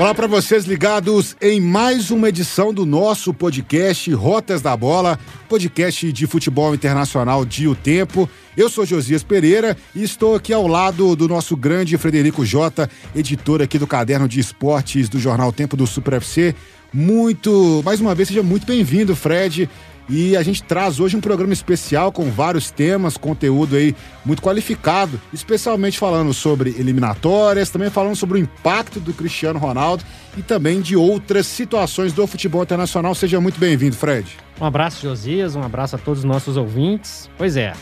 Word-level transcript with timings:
Olá 0.00 0.14
para 0.14 0.26
vocês 0.26 0.64
ligados 0.64 1.36
em 1.42 1.60
mais 1.60 2.10
uma 2.10 2.30
edição 2.30 2.72
do 2.72 2.86
nosso 2.86 3.34
podcast 3.34 4.10
Rotas 4.14 4.62
da 4.62 4.74
Bola, 4.74 5.18
podcast 5.46 6.10
de 6.10 6.26
futebol 6.26 6.74
internacional 6.74 7.44
de 7.44 7.68
O 7.68 7.74
Tempo. 7.74 8.26
Eu 8.56 8.70
sou 8.70 8.86
Josias 8.86 9.22
Pereira 9.22 9.76
e 9.94 10.02
estou 10.02 10.34
aqui 10.34 10.54
ao 10.54 10.66
lado 10.66 11.14
do 11.14 11.28
nosso 11.28 11.54
grande 11.54 11.98
Frederico 11.98 12.46
Jota, 12.46 12.88
editor 13.14 13.60
aqui 13.60 13.78
do 13.78 13.86
Caderno 13.86 14.26
de 14.26 14.40
Esportes 14.40 15.06
do 15.06 15.18
Jornal 15.18 15.52
Tempo 15.52 15.76
do 15.76 15.86
Super 15.86 16.14
FC. 16.14 16.54
Muito, 16.90 17.82
mais 17.84 18.00
uma 18.00 18.14
vez, 18.14 18.28
seja 18.28 18.42
muito 18.42 18.66
bem-vindo, 18.66 19.14
Fred. 19.14 19.68
E 20.12 20.36
a 20.36 20.42
gente 20.42 20.60
traz 20.64 20.98
hoje 20.98 21.16
um 21.16 21.20
programa 21.20 21.52
especial 21.52 22.10
com 22.10 22.32
vários 22.32 22.68
temas, 22.68 23.16
conteúdo 23.16 23.76
aí 23.76 23.94
muito 24.24 24.42
qualificado, 24.42 25.20
especialmente 25.32 25.96
falando 26.00 26.34
sobre 26.34 26.70
eliminatórias, 26.70 27.70
também 27.70 27.88
falando 27.90 28.16
sobre 28.16 28.36
o 28.36 28.42
impacto 28.42 28.98
do 28.98 29.12
Cristiano 29.12 29.60
Ronaldo 29.60 30.02
e 30.36 30.42
também 30.42 30.80
de 30.80 30.96
outras 30.96 31.46
situações 31.46 32.12
do 32.12 32.26
futebol 32.26 32.60
internacional. 32.60 33.14
Seja 33.14 33.40
muito 33.40 33.60
bem-vindo, 33.60 33.94
Fred. 33.94 34.36
Um 34.60 34.64
abraço, 34.64 35.00
Josias, 35.00 35.54
um 35.54 35.62
abraço 35.62 35.94
a 35.94 35.98
todos 35.98 36.18
os 36.18 36.24
nossos 36.24 36.56
ouvintes. 36.56 37.30
Pois 37.38 37.56
é, 37.56 37.72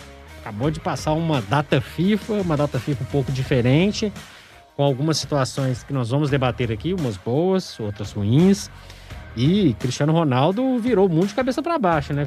acabou 0.42 0.70
de 0.70 0.80
passar 0.80 1.14
uma 1.14 1.40
data 1.40 1.80
FIFA, 1.80 2.34
uma 2.42 2.58
data 2.58 2.78
FIFA 2.78 3.04
um 3.04 3.06
pouco 3.06 3.32
diferente, 3.32 4.12
com 4.76 4.82
algumas 4.82 5.16
situações 5.16 5.82
que 5.82 5.94
nós 5.94 6.10
vamos 6.10 6.28
debater 6.28 6.70
aqui, 6.70 6.92
umas 6.92 7.16
boas, 7.16 7.80
outras 7.80 8.12
ruins. 8.12 8.68
E 9.38 9.72
Cristiano 9.74 10.12
Ronaldo 10.12 10.78
virou 10.80 11.06
o 11.06 11.08
mundo 11.08 11.28
de 11.28 11.34
cabeça 11.34 11.62
para 11.62 11.78
baixo, 11.78 12.12
né? 12.12 12.26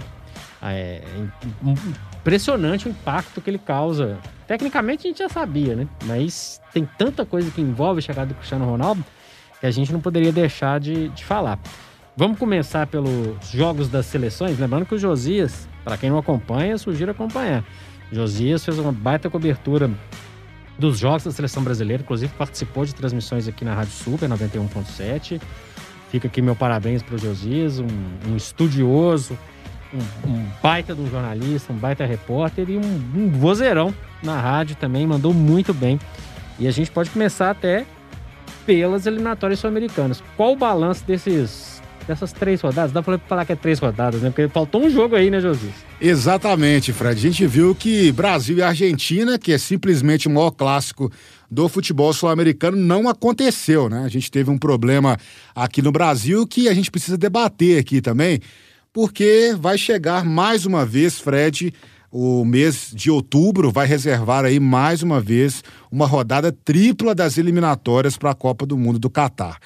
É 0.63 1.01
impressionante 2.15 2.87
o 2.87 2.91
impacto 2.91 3.41
que 3.41 3.49
ele 3.49 3.57
causa. 3.57 4.17
Tecnicamente 4.47 5.05
a 5.05 5.09
gente 5.09 5.17
já 5.19 5.27
sabia, 5.27 5.75
né? 5.75 5.87
Mas 6.05 6.61
tem 6.71 6.87
tanta 6.97 7.25
coisa 7.25 7.51
que 7.51 7.59
envolve 7.59 7.99
a 7.99 8.01
chegada 8.01 8.27
do 8.27 8.35
Cristiano 8.35 8.65
Ronaldo 8.65 9.03
que 9.59 9.65
a 9.65 9.71
gente 9.71 9.91
não 9.91 9.99
poderia 9.99 10.31
deixar 10.31 10.79
de, 10.79 11.09
de 11.09 11.25
falar. 11.25 11.59
Vamos 12.15 12.39
começar 12.39 12.87
pelos 12.87 13.35
jogos 13.51 13.89
das 13.89 14.05
seleções. 14.05 14.57
Lembrando 14.57 14.85
que 14.85 14.95
o 14.95 14.97
Josias, 14.97 15.67
para 15.83 15.97
quem 15.97 16.09
não 16.09 16.17
acompanha, 16.17 16.77
sugiro 16.77 17.11
acompanhar. 17.11 17.63
Josias 18.11 18.63
fez 18.63 18.79
uma 18.79 18.91
baita 18.91 19.29
cobertura 19.29 19.91
dos 20.79 20.97
jogos 20.97 21.25
da 21.25 21.31
seleção 21.31 21.61
brasileira, 21.63 22.01
inclusive 22.03 22.31
participou 22.37 22.85
de 22.85 22.95
transmissões 22.95 23.47
aqui 23.47 23.65
na 23.65 23.75
Rádio 23.75 23.91
Super 23.91 24.29
91.7. 24.29 25.41
Fica 26.11 26.27
aqui 26.27 26.41
meu 26.41 26.55
parabéns 26.55 27.01
para 27.01 27.15
o 27.15 27.17
Josias, 27.17 27.79
um, 27.79 27.87
um 28.29 28.35
estudioso, 28.35 29.37
um, 29.93 30.29
um, 30.29 30.45
baita 30.61 30.93
de 30.93 30.99
um 30.99 31.09
jornalista, 31.09 31.71
um 31.71 31.77
baita 31.77 32.05
repórter 32.05 32.69
e 32.69 32.77
um, 32.77 32.81
um 33.15 33.29
vozeirão 33.29 33.93
na 34.21 34.39
rádio 34.39 34.75
também, 34.75 35.07
mandou 35.07 35.33
muito 35.33 35.73
bem. 35.73 35.97
E 36.59 36.67
a 36.67 36.71
gente 36.71 36.91
pode 36.91 37.09
começar 37.09 37.49
até 37.49 37.85
pelas 38.65 39.05
eliminatórias 39.05 39.59
sul-americanas. 39.59 40.21
Qual 40.35 40.51
o 40.51 40.55
balanço 40.55 41.03
desses 41.05 41.81
dessas 42.07 42.33
três 42.33 42.59
rodadas? 42.59 42.91
Dá 42.91 43.01
pra 43.01 43.17
falar 43.17 43.45
que 43.45 43.53
é 43.53 43.55
três 43.55 43.79
rodadas, 43.79 44.21
né? 44.21 44.29
Porque 44.29 44.47
faltou 44.49 44.83
um 44.83 44.89
jogo 44.89 45.15
aí, 45.15 45.29
né, 45.29 45.39
Josias? 45.39 45.73
Exatamente, 45.99 46.91
Fred. 46.91 47.17
A 47.17 47.21
gente 47.21 47.45
viu 47.47 47.73
que 47.73 48.11
Brasil 48.11 48.57
e 48.57 48.61
Argentina, 48.61 49.39
que 49.39 49.53
é 49.53 49.57
simplesmente 49.57 50.27
o 50.27 50.31
maior 50.31 50.51
clássico 50.51 51.09
do 51.51 51.67
futebol 51.67 52.13
sul-americano 52.13 52.77
não 52.77 53.09
aconteceu, 53.09 53.89
né? 53.89 54.03
A 54.05 54.07
gente 54.07 54.31
teve 54.31 54.49
um 54.49 54.57
problema 54.57 55.17
aqui 55.53 55.81
no 55.81 55.91
Brasil 55.91 56.47
que 56.47 56.69
a 56.69 56.73
gente 56.73 56.89
precisa 56.89 57.17
debater 57.17 57.77
aqui 57.77 58.01
também, 58.01 58.39
porque 58.93 59.53
vai 59.59 59.77
chegar 59.77 60.23
mais 60.23 60.65
uma 60.65 60.85
vez, 60.85 61.19
Fred, 61.19 61.73
o 62.09 62.45
mês 62.45 62.91
de 62.93 63.11
outubro 63.11 63.69
vai 63.69 63.85
reservar 63.85 64.45
aí 64.45 64.59
mais 64.59 65.03
uma 65.03 65.19
vez 65.19 65.61
uma 65.91 66.05
rodada 66.05 66.51
tripla 66.51 67.13
das 67.13 67.37
eliminatórias 67.37 68.15
para 68.15 68.31
a 68.31 68.35
Copa 68.35 68.65
do 68.65 68.77
Mundo 68.77 68.97
do 68.97 69.09
Catar. 69.09 69.59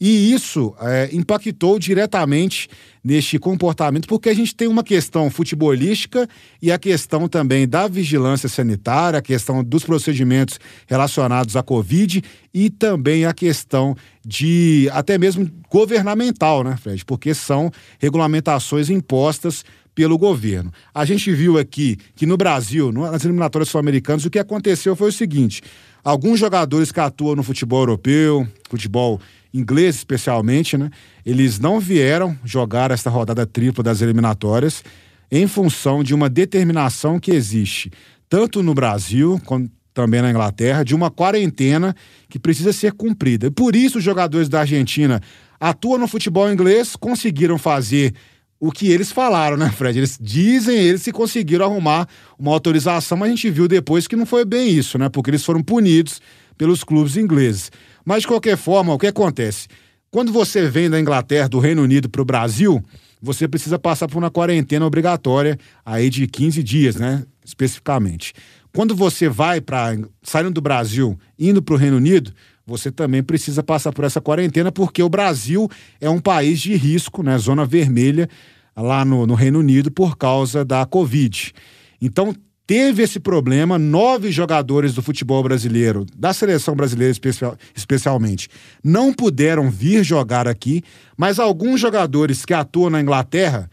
E 0.00 0.32
isso 0.32 0.74
é, 0.80 1.10
impactou 1.12 1.78
diretamente 1.78 2.68
neste 3.04 3.38
comportamento, 3.38 4.08
porque 4.08 4.30
a 4.30 4.34
gente 4.34 4.54
tem 4.54 4.66
uma 4.66 4.82
questão 4.82 5.30
futebolística 5.30 6.26
e 6.60 6.72
a 6.72 6.78
questão 6.78 7.28
também 7.28 7.68
da 7.68 7.86
vigilância 7.86 8.48
sanitária, 8.48 9.18
a 9.18 9.22
questão 9.22 9.62
dos 9.62 9.84
procedimentos 9.84 10.58
relacionados 10.86 11.54
à 11.54 11.62
Covid 11.62 12.22
e 12.52 12.70
também 12.70 13.26
a 13.26 13.34
questão 13.34 13.94
de 14.24 14.88
até 14.92 15.18
mesmo 15.18 15.50
governamental, 15.70 16.64
né, 16.64 16.78
Fred? 16.80 17.04
Porque 17.04 17.34
são 17.34 17.70
regulamentações 17.98 18.88
impostas 18.88 19.64
pelo 19.94 20.16
governo. 20.16 20.72
A 20.94 21.04
gente 21.04 21.30
viu 21.32 21.58
aqui 21.58 21.98
que 22.14 22.24
no 22.24 22.36
Brasil, 22.36 22.90
nas 22.90 23.24
eliminatórias 23.24 23.68
sul-americanas, 23.68 24.24
o 24.24 24.30
que 24.30 24.38
aconteceu 24.38 24.96
foi 24.96 25.08
o 25.08 25.12
seguinte: 25.12 25.62
alguns 26.02 26.38
jogadores 26.38 26.90
que 26.90 27.00
atuam 27.00 27.36
no 27.36 27.42
futebol 27.42 27.80
europeu, 27.80 28.48
futebol 28.68 29.20
inglês 29.52 29.96
especialmente, 29.96 30.76
né? 30.76 30.90
Eles 31.24 31.58
não 31.58 31.80
vieram 31.80 32.36
jogar 32.44 32.90
esta 32.90 33.10
rodada 33.10 33.46
tripla 33.46 33.82
das 33.82 34.00
eliminatórias 34.00 34.82
em 35.30 35.46
função 35.46 36.02
de 36.02 36.14
uma 36.14 36.28
determinação 36.28 37.18
que 37.18 37.30
existe 37.30 37.90
tanto 38.30 38.62
no 38.62 38.72
Brasil 38.72 39.40
quanto 39.44 39.70
também 39.92 40.22
na 40.22 40.30
Inglaterra 40.30 40.84
de 40.84 40.94
uma 40.94 41.10
quarentena 41.10 41.94
que 42.28 42.38
precisa 42.38 42.72
ser 42.72 42.92
cumprida. 42.92 43.48
E 43.48 43.50
por 43.50 43.74
isso 43.74 43.98
os 43.98 44.04
jogadores 44.04 44.48
da 44.48 44.60
Argentina 44.60 45.20
atuam 45.58 45.98
no 45.98 46.06
futebol 46.06 46.50
inglês, 46.50 46.94
conseguiram 46.94 47.58
fazer 47.58 48.14
o 48.58 48.70
que 48.70 48.90
eles 48.90 49.10
falaram, 49.10 49.56
né, 49.56 49.70
Fred? 49.70 49.98
Eles 49.98 50.18
dizem 50.20 50.76
eles 50.76 51.02
que 51.02 51.12
conseguiram 51.12 51.64
arrumar 51.64 52.06
uma 52.38 52.52
autorização, 52.52 53.18
mas 53.18 53.28
a 53.28 53.34
gente 53.34 53.50
viu 53.50 53.66
depois 53.66 54.06
que 54.06 54.14
não 54.14 54.26
foi 54.26 54.44
bem 54.44 54.68
isso, 54.70 54.96
né? 54.96 55.08
Porque 55.08 55.30
eles 55.30 55.44
foram 55.44 55.62
punidos 55.62 56.20
pelos 56.56 56.84
clubes 56.84 57.16
ingleses. 57.16 57.72
Mas, 58.04 58.22
de 58.22 58.28
qualquer 58.28 58.56
forma, 58.56 58.94
o 58.94 58.98
que 58.98 59.06
acontece? 59.06 59.68
Quando 60.10 60.32
você 60.32 60.68
vem 60.68 60.90
da 60.90 60.98
Inglaterra, 60.98 61.48
do 61.48 61.58
Reino 61.58 61.82
Unido 61.82 62.08
para 62.08 62.22
o 62.22 62.24
Brasil, 62.24 62.84
você 63.22 63.46
precisa 63.46 63.78
passar 63.78 64.08
por 64.08 64.18
uma 64.18 64.30
quarentena 64.30 64.84
obrigatória 64.84 65.58
aí 65.84 66.10
de 66.10 66.26
15 66.26 66.62
dias, 66.62 66.96
né? 66.96 67.24
Especificamente. 67.44 68.32
Quando 68.74 68.94
você 68.94 69.28
vai 69.28 69.60
para 69.60 69.96
saindo 70.22 70.50
do 70.50 70.60
Brasil, 70.60 71.18
indo 71.38 71.62
para 71.62 71.74
o 71.74 71.78
Reino 71.78 71.96
Unido, 71.96 72.32
você 72.66 72.90
também 72.90 73.22
precisa 73.22 73.62
passar 73.62 73.92
por 73.92 74.04
essa 74.04 74.20
quarentena, 74.20 74.70
porque 74.70 75.02
o 75.02 75.08
Brasil 75.08 75.68
é 76.00 76.08
um 76.08 76.20
país 76.20 76.60
de 76.60 76.74
risco, 76.76 77.22
né? 77.22 77.36
Zona 77.36 77.64
vermelha 77.64 78.28
lá 78.76 79.04
no, 79.04 79.26
no 79.26 79.34
Reino 79.34 79.58
Unido 79.58 79.90
por 79.90 80.16
causa 80.16 80.64
da 80.64 80.86
Covid. 80.86 81.52
Então, 82.00 82.34
teve 82.70 83.02
esse 83.02 83.18
problema. 83.18 83.80
Nove 83.80 84.30
jogadores 84.30 84.94
do 84.94 85.02
futebol 85.02 85.42
brasileiro, 85.42 86.06
da 86.16 86.32
seleção 86.32 86.76
brasileira 86.76 87.10
especial, 87.10 87.56
especialmente, 87.74 88.48
não 88.84 89.12
puderam 89.12 89.68
vir 89.68 90.04
jogar 90.04 90.46
aqui, 90.46 90.84
mas 91.16 91.40
alguns 91.40 91.80
jogadores 91.80 92.44
que 92.44 92.54
atuam 92.54 92.88
na 92.88 93.00
Inglaterra 93.00 93.68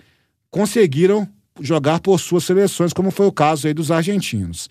conseguiram 0.49 1.27
jogar 1.61 1.99
por 1.99 2.19
suas 2.19 2.43
seleções, 2.43 2.91
como 2.91 3.11
foi 3.11 3.27
o 3.27 3.31
caso 3.31 3.67
aí 3.67 3.73
dos 3.73 3.91
argentinos. 3.91 4.67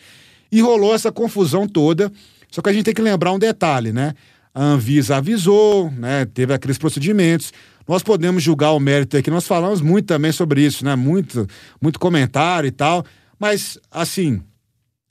E 0.51 0.61
rolou 0.61 0.93
essa 0.93 1.13
confusão 1.13 1.69
toda. 1.69 2.11
Só 2.51 2.61
que 2.61 2.69
a 2.69 2.73
gente 2.73 2.87
tem 2.87 2.95
que 2.95 3.03
lembrar 3.03 3.31
um 3.31 3.39
detalhe, 3.39 3.93
né? 3.93 4.13
A 4.53 4.61
Anvisa 4.61 5.19
avisou, 5.19 5.89
né? 5.93 6.25
Teve 6.25 6.53
aqueles 6.53 6.79
procedimentos. 6.79 7.53
Nós 7.87 8.03
podemos 8.03 8.43
julgar 8.43 8.73
o 8.73 8.81
mérito 8.81 9.17
aqui, 9.17 9.31
nós 9.31 9.47
falamos 9.47 9.81
muito 9.81 10.07
também 10.07 10.33
sobre 10.33 10.63
isso, 10.63 10.85
né? 10.85 10.97
Muito, 10.97 11.47
muito 11.81 12.01
comentário 12.01 12.67
e 12.67 12.73
tal. 12.73 13.07
Mas, 13.39 13.79
assim, 13.91 14.41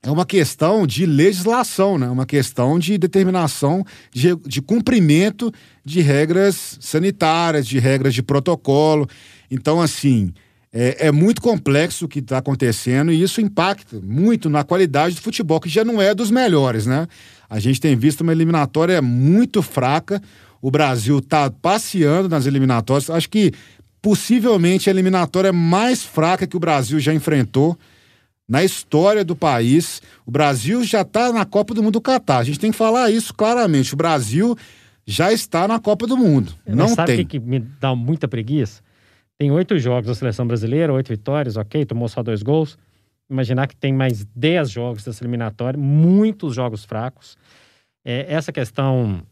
é 0.06 0.12
uma 0.12 0.26
questão 0.26 0.86
de 0.86 1.06
legislação, 1.06 1.98
né? 1.98 2.08
uma 2.08 2.26
questão 2.26 2.78
de 2.78 2.98
determinação, 2.98 3.84
de, 4.12 4.36
de 4.46 4.62
cumprimento 4.62 5.52
de 5.84 6.00
regras 6.02 6.78
sanitárias, 6.80 7.66
de 7.66 7.80
regras 7.80 8.14
de 8.14 8.22
protocolo. 8.22 9.10
Então, 9.50 9.82
assim, 9.82 10.32
é, 10.72 11.08
é 11.08 11.12
muito 11.12 11.42
complexo 11.42 12.06
o 12.06 12.08
que 12.08 12.20
está 12.20 12.38
acontecendo 12.38 13.12
e 13.12 13.22
isso 13.22 13.42
impacta 13.42 14.00
muito 14.04 14.50
na 14.50 14.64
qualidade 14.64 15.16
do 15.16 15.22
futebol, 15.22 15.60
que 15.60 15.70
já 15.70 15.84
não 15.84 16.02
é 16.02 16.14
dos 16.14 16.30
melhores, 16.30 16.86
né? 16.86 17.08
A 17.50 17.60
gente 17.60 17.82
tem 17.82 17.96
visto 17.96 18.22
uma 18.22 18.32
eliminatória 18.32 19.02
muito 19.02 19.62
fraca. 19.62 20.22
O 20.62 20.70
Brasil 20.70 21.20
está 21.20 21.50
passeando 21.50 22.28
nas 22.28 22.46
eliminatórias. 22.46 23.10
Acho 23.10 23.30
que 23.30 23.54
possivelmente 24.02 24.90
a 24.90 24.94
eliminatória 24.94 25.52
mais 25.54 26.04
fraca 26.04 26.46
que 26.46 26.58
o 26.58 26.60
Brasil 26.60 27.00
já 27.00 27.14
enfrentou 27.14 27.78
na 28.48 28.64
história 28.64 29.24
do 29.24 29.36
país. 29.36 30.02
O 30.26 30.32
Brasil 30.32 30.84
já 30.84 31.02
está 31.02 31.32
na 31.32 31.46
Copa 31.46 31.74
do 31.74 31.82
Mundo 31.82 31.94
do 31.94 32.02
Catar. 32.02 32.40
A 32.40 32.44
gente 32.44 32.60
tem 32.60 32.72
que 32.72 32.78
falar 32.78 33.10
isso 33.10 33.34
claramente. 33.34 33.94
O 33.94 33.98
Brasil 33.98 34.56
já 35.06 35.32
está 35.32 35.68
na 35.68 35.80
Copa 35.80 36.08
do 36.08 36.18
Mundo. 36.18 36.54
Mas 36.66 36.76
Não 36.76 36.88
sabe 36.88 37.16
tem. 37.16 37.26
o 37.26 37.28
que, 37.28 37.40
me 37.40 37.60
dá 37.60 37.96
muita 37.96 38.28
preguiça? 38.28 38.82
Tem 39.38 39.52
oito 39.52 39.78
jogos 39.78 40.08
da 40.08 40.16
seleção 40.16 40.48
brasileira, 40.48 40.94
oito 40.94 41.10
vitórias, 41.10 41.58
ok, 41.58 41.86
tomou 41.86 42.08
só 42.08 42.24
dois 42.24 42.42
gols. 42.42 42.78
Imaginar 43.30 43.68
que 43.68 43.76
tem 43.76 43.92
mais 43.92 44.26
dez 44.36 44.70
jogos 44.70 45.04
dessa 45.04 45.24
eliminatória, 45.24 45.78
muitos 45.80 46.56
jogos 46.56 46.86
fracos. 46.86 47.38
É, 48.04 48.32
essa 48.32 48.52
questão 48.52 49.24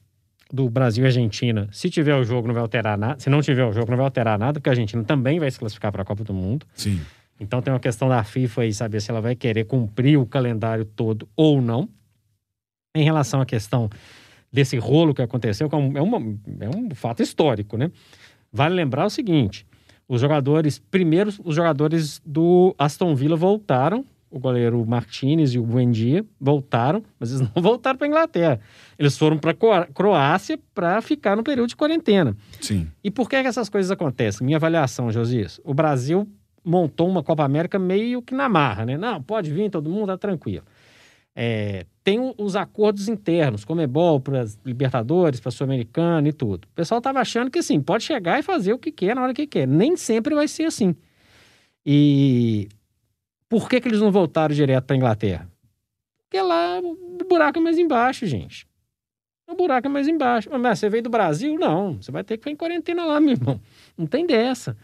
do 0.51 0.69
Brasil 0.69 1.04
e 1.04 1.07
Argentina, 1.07 1.68
se 1.71 1.89
tiver 1.89 2.15
o 2.15 2.24
jogo, 2.24 2.48
não 2.48 2.54
vai 2.54 2.62
alterar 2.62 2.98
nada. 2.98 3.19
Se 3.19 3.30
não 3.30 3.42
tiver 3.42 3.65
o 3.65 3.71
jogo, 3.71 3.89
não 3.89 3.98
vai 3.98 4.06
alterar 4.06 4.38
nada, 4.38 4.60
porque 4.60 4.69
a 4.69 4.74
Argentina 4.74 5.04
também 5.04 5.39
vai 5.39 5.50
se 5.50 5.57
classificar 5.57 5.92
para 5.92 6.01
a 6.01 6.06
Copa 6.06 6.24
do 6.24 6.33
Mundo. 6.33 6.65
Sim. 6.75 7.00
Então 7.39 7.62
tem 7.62 7.74
uma 7.74 7.80
questão 7.80 8.07
da 8.07 8.24
FIFA 8.24 8.62
aí, 8.62 8.74
saber 8.74 9.01
se 9.01 9.12
ela 9.12 9.21
vai 9.21 9.35
querer 9.35 9.65
cumprir 9.65 10.18
o 10.18 10.25
calendário 10.25 10.85
todo 10.85 11.27
ou 11.35 11.62
não. 11.62 11.89
Em 12.95 13.03
relação 13.03 13.41
à 13.41 13.45
questão 13.45 13.89
desse 14.51 14.77
rolo 14.77 15.15
que 15.15 15.21
aconteceu, 15.21 15.68
que 15.68 15.74
é 15.74 15.77
um, 15.77 15.97
é, 15.97 16.01
uma, 16.01 16.18
é 16.59 16.69
um 16.69 16.94
fato 16.94 17.24
histórico, 17.24 17.75
né? 17.75 17.91
Vale 18.51 18.75
lembrar 18.75 19.06
o 19.06 19.09
seguinte: 19.09 19.65
os 20.07 20.21
jogadores, 20.21 20.77
primeiro, 20.77 21.31
os 21.44 21.56
jogadores 21.56 22.21
do 22.24 22.75
Aston 22.77 23.15
Villa 23.15 23.36
voltaram, 23.36 24.06
o 24.29 24.39
goleiro 24.39 24.86
Martinez 24.86 25.53
e 25.56 25.59
o 25.59 25.63
Buendia 25.63 26.24
voltaram, 26.39 27.03
mas 27.19 27.31
eles 27.31 27.41
não 27.56 27.62
voltaram 27.62 27.97
para 27.97 28.07
Inglaterra. 28.07 28.59
Eles 28.97 29.18
foram 29.18 29.39
para 29.39 29.56
Croácia 29.94 30.59
para 30.74 31.01
ficar 31.01 31.36
no 31.36 31.44
período 31.44 31.69
de 31.69 31.75
quarentena. 31.75 32.38
Sim. 32.62 32.88
E 33.03 33.09
por 33.09 33.27
que, 33.27 33.41
que 33.41 33.47
essas 33.47 33.69
coisas 33.69 33.89
acontecem? 33.89 34.45
Minha 34.45 34.57
avaliação, 34.57 35.12
Josias, 35.12 35.59
o 35.63 35.74
Brasil 35.74 36.27
montou 36.63 37.07
uma 37.07 37.24
Copa 37.24 37.44
América 37.44 37.77
meio 37.77 38.21
que 38.21 38.33
na 38.33 38.48
marra, 38.48 38.86
né? 38.86 38.98
Não, 38.98 39.21
pode 39.21 39.51
vir 39.51 39.69
todo 39.69 39.89
mundo, 39.89 40.07
tá 40.07 40.18
tranquilo. 40.18 40.63
É, 41.36 41.86
tem 42.04 42.19
os 42.38 42.56
acordos 42.56 43.07
internos, 43.07 43.65
Comebol 43.65 44.19
para 44.19 44.45
Libertadores, 44.63 45.39
para 45.39 45.51
Sul-Americana 45.51 46.27
e 46.30 46.33
tudo. 46.33 46.65
O 46.65 46.75
pessoal 46.75 47.00
estava 47.00 47.19
achando 47.19 47.50
que 47.50 47.60
assim, 47.60 47.81
pode 47.81 48.04
chegar 48.04 48.39
e 48.39 48.44
fazer 48.44 48.74
o 48.74 48.77
que 48.77 48.92
quer 48.92 49.15
na 49.15 49.24
hora 49.24 49.33
que 49.33 49.48
quer. 49.48 49.68
Nem 49.68 49.98
sempre 49.98 50.36
vai 50.36 50.48
ser 50.48 50.65
assim. 50.65 50.95
E 51.86 52.69
por 53.50 53.68
que, 53.68 53.81
que 53.81 53.88
eles 53.88 54.00
não 54.00 54.12
voltaram 54.12 54.54
direto 54.54 54.86
para 54.86 54.95
Inglaterra? 54.95 55.50
Porque 56.18 56.42
lá 56.42 56.80
o 56.80 57.25
buraco 57.27 57.60
é 57.60 57.62
mais 57.62 57.77
embaixo, 57.77 58.25
gente. 58.25 58.68
O 59.48 59.56
buraco 59.56 59.88
é 59.88 59.89
mais 59.89 60.07
embaixo. 60.07 60.50
Mas 60.60 60.80
você 60.80 60.89
veio 60.89 61.04
do 61.04 61.10
Brasil? 61.10 61.56
Não. 61.60 62.01
Você 62.01 62.12
vai 62.12 62.24
ter 62.24 62.38
que 62.38 62.44
ficar 62.44 62.51
em 62.51 62.56
quarentena 62.56 63.06
lá, 63.06 63.19
meu 63.19 63.31
irmão. 63.31 63.60
Não 63.98 64.07
tem 64.07 64.25
dessa. 64.25 64.75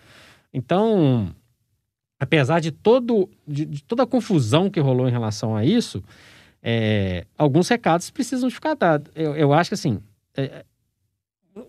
Então, 0.53 1.33
apesar 2.19 2.59
de, 2.59 2.71
todo, 2.71 3.29
de, 3.47 3.65
de 3.65 3.83
toda 3.83 4.03
a 4.03 4.07
confusão 4.07 4.69
que 4.69 4.79
rolou 4.79 5.07
em 5.07 5.11
relação 5.11 5.55
a 5.55 5.63
isso, 5.63 6.03
é, 6.61 7.25
alguns 7.37 7.69
recados 7.69 8.09
precisam 8.09 8.49
ficar 8.49 8.75
dados. 8.75 9.11
Eu, 9.15 9.35
eu 9.35 9.53
acho 9.53 9.69
que 9.69 9.75
assim, 9.75 9.99
é, 10.35 10.65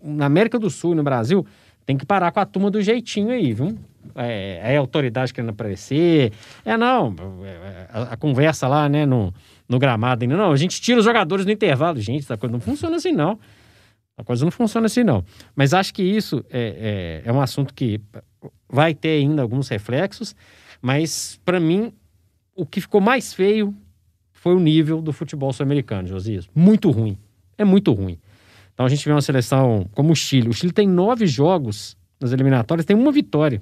na 0.03 0.25
América 0.25 0.59
do 0.59 0.69
Sul, 0.69 0.93
no 0.93 1.03
Brasil, 1.03 1.45
tem 1.85 1.97
que 1.97 2.05
parar 2.05 2.31
com 2.31 2.39
a 2.39 2.45
turma 2.45 2.69
do 2.69 2.81
jeitinho 2.81 3.29
aí, 3.29 3.53
viu? 3.53 3.77
É, 4.15 4.73
é 4.73 4.77
autoridade 4.77 5.33
querendo 5.33 5.51
aparecer. 5.51 6.31
É, 6.65 6.75
não, 6.75 7.15
é, 7.43 7.87
a, 7.89 8.01
a, 8.13 8.17
conversa 8.17 8.67
lá, 8.67 8.89
né, 8.89 9.05
no, 9.05 9.33
no 9.67 9.79
gramado 9.79 10.23
ainda. 10.23 10.35
Não, 10.35 10.51
a 10.51 10.57
gente 10.57 10.81
tira 10.81 10.99
os 10.99 11.05
jogadores 11.05 11.45
no 11.45 11.51
intervalo. 11.51 11.99
Gente, 11.99 12.23
essa 12.23 12.37
coisa 12.37 12.51
não 12.51 12.59
funciona 12.59 12.97
assim, 12.97 13.11
não. 13.11 13.39
A 14.17 14.23
coisa 14.23 14.43
não 14.43 14.51
funciona 14.51 14.85
assim, 14.85 15.03
não. 15.03 15.23
Mas 15.55 15.73
acho 15.73 15.93
que 15.93 16.03
isso 16.03 16.43
é, 16.49 17.21
é, 17.25 17.29
é 17.29 17.33
um 17.33 17.41
assunto 17.41 17.73
que 17.73 17.99
vai 18.69 18.93
ter 18.93 19.19
ainda 19.19 19.41
alguns 19.41 19.67
reflexos, 19.67 20.35
mas 20.81 21.39
para 21.45 21.59
mim, 21.59 21.93
o 22.55 22.65
que 22.65 22.81
ficou 22.81 23.01
mais 23.01 23.33
feio 23.33 23.75
foi 24.31 24.55
o 24.55 24.59
nível 24.59 25.01
do 25.01 25.13
futebol 25.13 25.53
sul-americano, 25.53 26.07
Josias. 26.07 26.49
Muito 26.55 26.89
ruim. 26.89 27.17
É 27.57 27.63
muito 27.63 27.91
ruim. 27.93 28.17
Então 28.73 28.85
a 28.85 28.89
gente 28.89 29.05
vê 29.05 29.11
uma 29.11 29.21
seleção 29.21 29.87
como 29.93 30.13
o 30.13 30.15
Chile. 30.15 30.49
O 30.49 30.53
Chile 30.53 30.71
tem 30.71 30.87
nove 30.87 31.27
jogos 31.27 31.95
nas 32.19 32.31
eliminatórias, 32.31 32.85
tem 32.85 32.95
uma 32.95 33.11
vitória. 33.11 33.61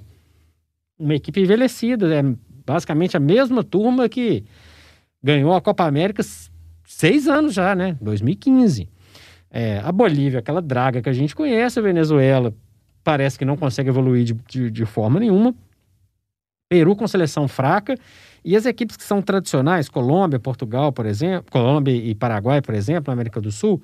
Uma 0.98 1.14
equipe 1.14 1.40
envelhecida, 1.40 2.14
é 2.14 2.22
basicamente 2.64 3.16
a 3.16 3.20
mesma 3.20 3.62
turma 3.62 4.08
que 4.08 4.44
ganhou 5.22 5.54
a 5.54 5.60
Copa 5.60 5.84
América 5.84 6.22
seis 6.84 7.28
anos 7.28 7.54
já, 7.54 7.74
né? 7.74 7.96
2015. 8.00 8.88
É, 9.50 9.80
a 9.84 9.90
Bolívia, 9.90 10.38
aquela 10.38 10.62
draga 10.62 11.02
que 11.02 11.08
a 11.08 11.12
gente 11.12 11.34
conhece, 11.34 11.78
a 11.78 11.82
Venezuela 11.82 12.54
parece 13.02 13.38
que 13.38 13.44
não 13.44 13.56
consegue 13.56 13.88
evoluir 13.88 14.24
de, 14.24 14.34
de, 14.34 14.70
de 14.70 14.84
forma 14.84 15.20
nenhuma. 15.20 15.54
Peru 16.68 16.94
com 16.94 17.06
seleção 17.06 17.48
fraca 17.48 17.96
e 18.44 18.56
as 18.56 18.64
equipes 18.64 18.96
que 18.96 19.02
são 19.02 19.20
tradicionais, 19.20 19.88
Colômbia, 19.88 20.38
Portugal, 20.38 20.92
por 20.92 21.04
exemplo, 21.04 21.50
Colômbia 21.50 21.92
e 21.92 22.14
Paraguai, 22.14 22.62
por 22.62 22.74
exemplo, 22.74 23.12
América 23.12 23.40
do 23.40 23.50
Sul, 23.50 23.82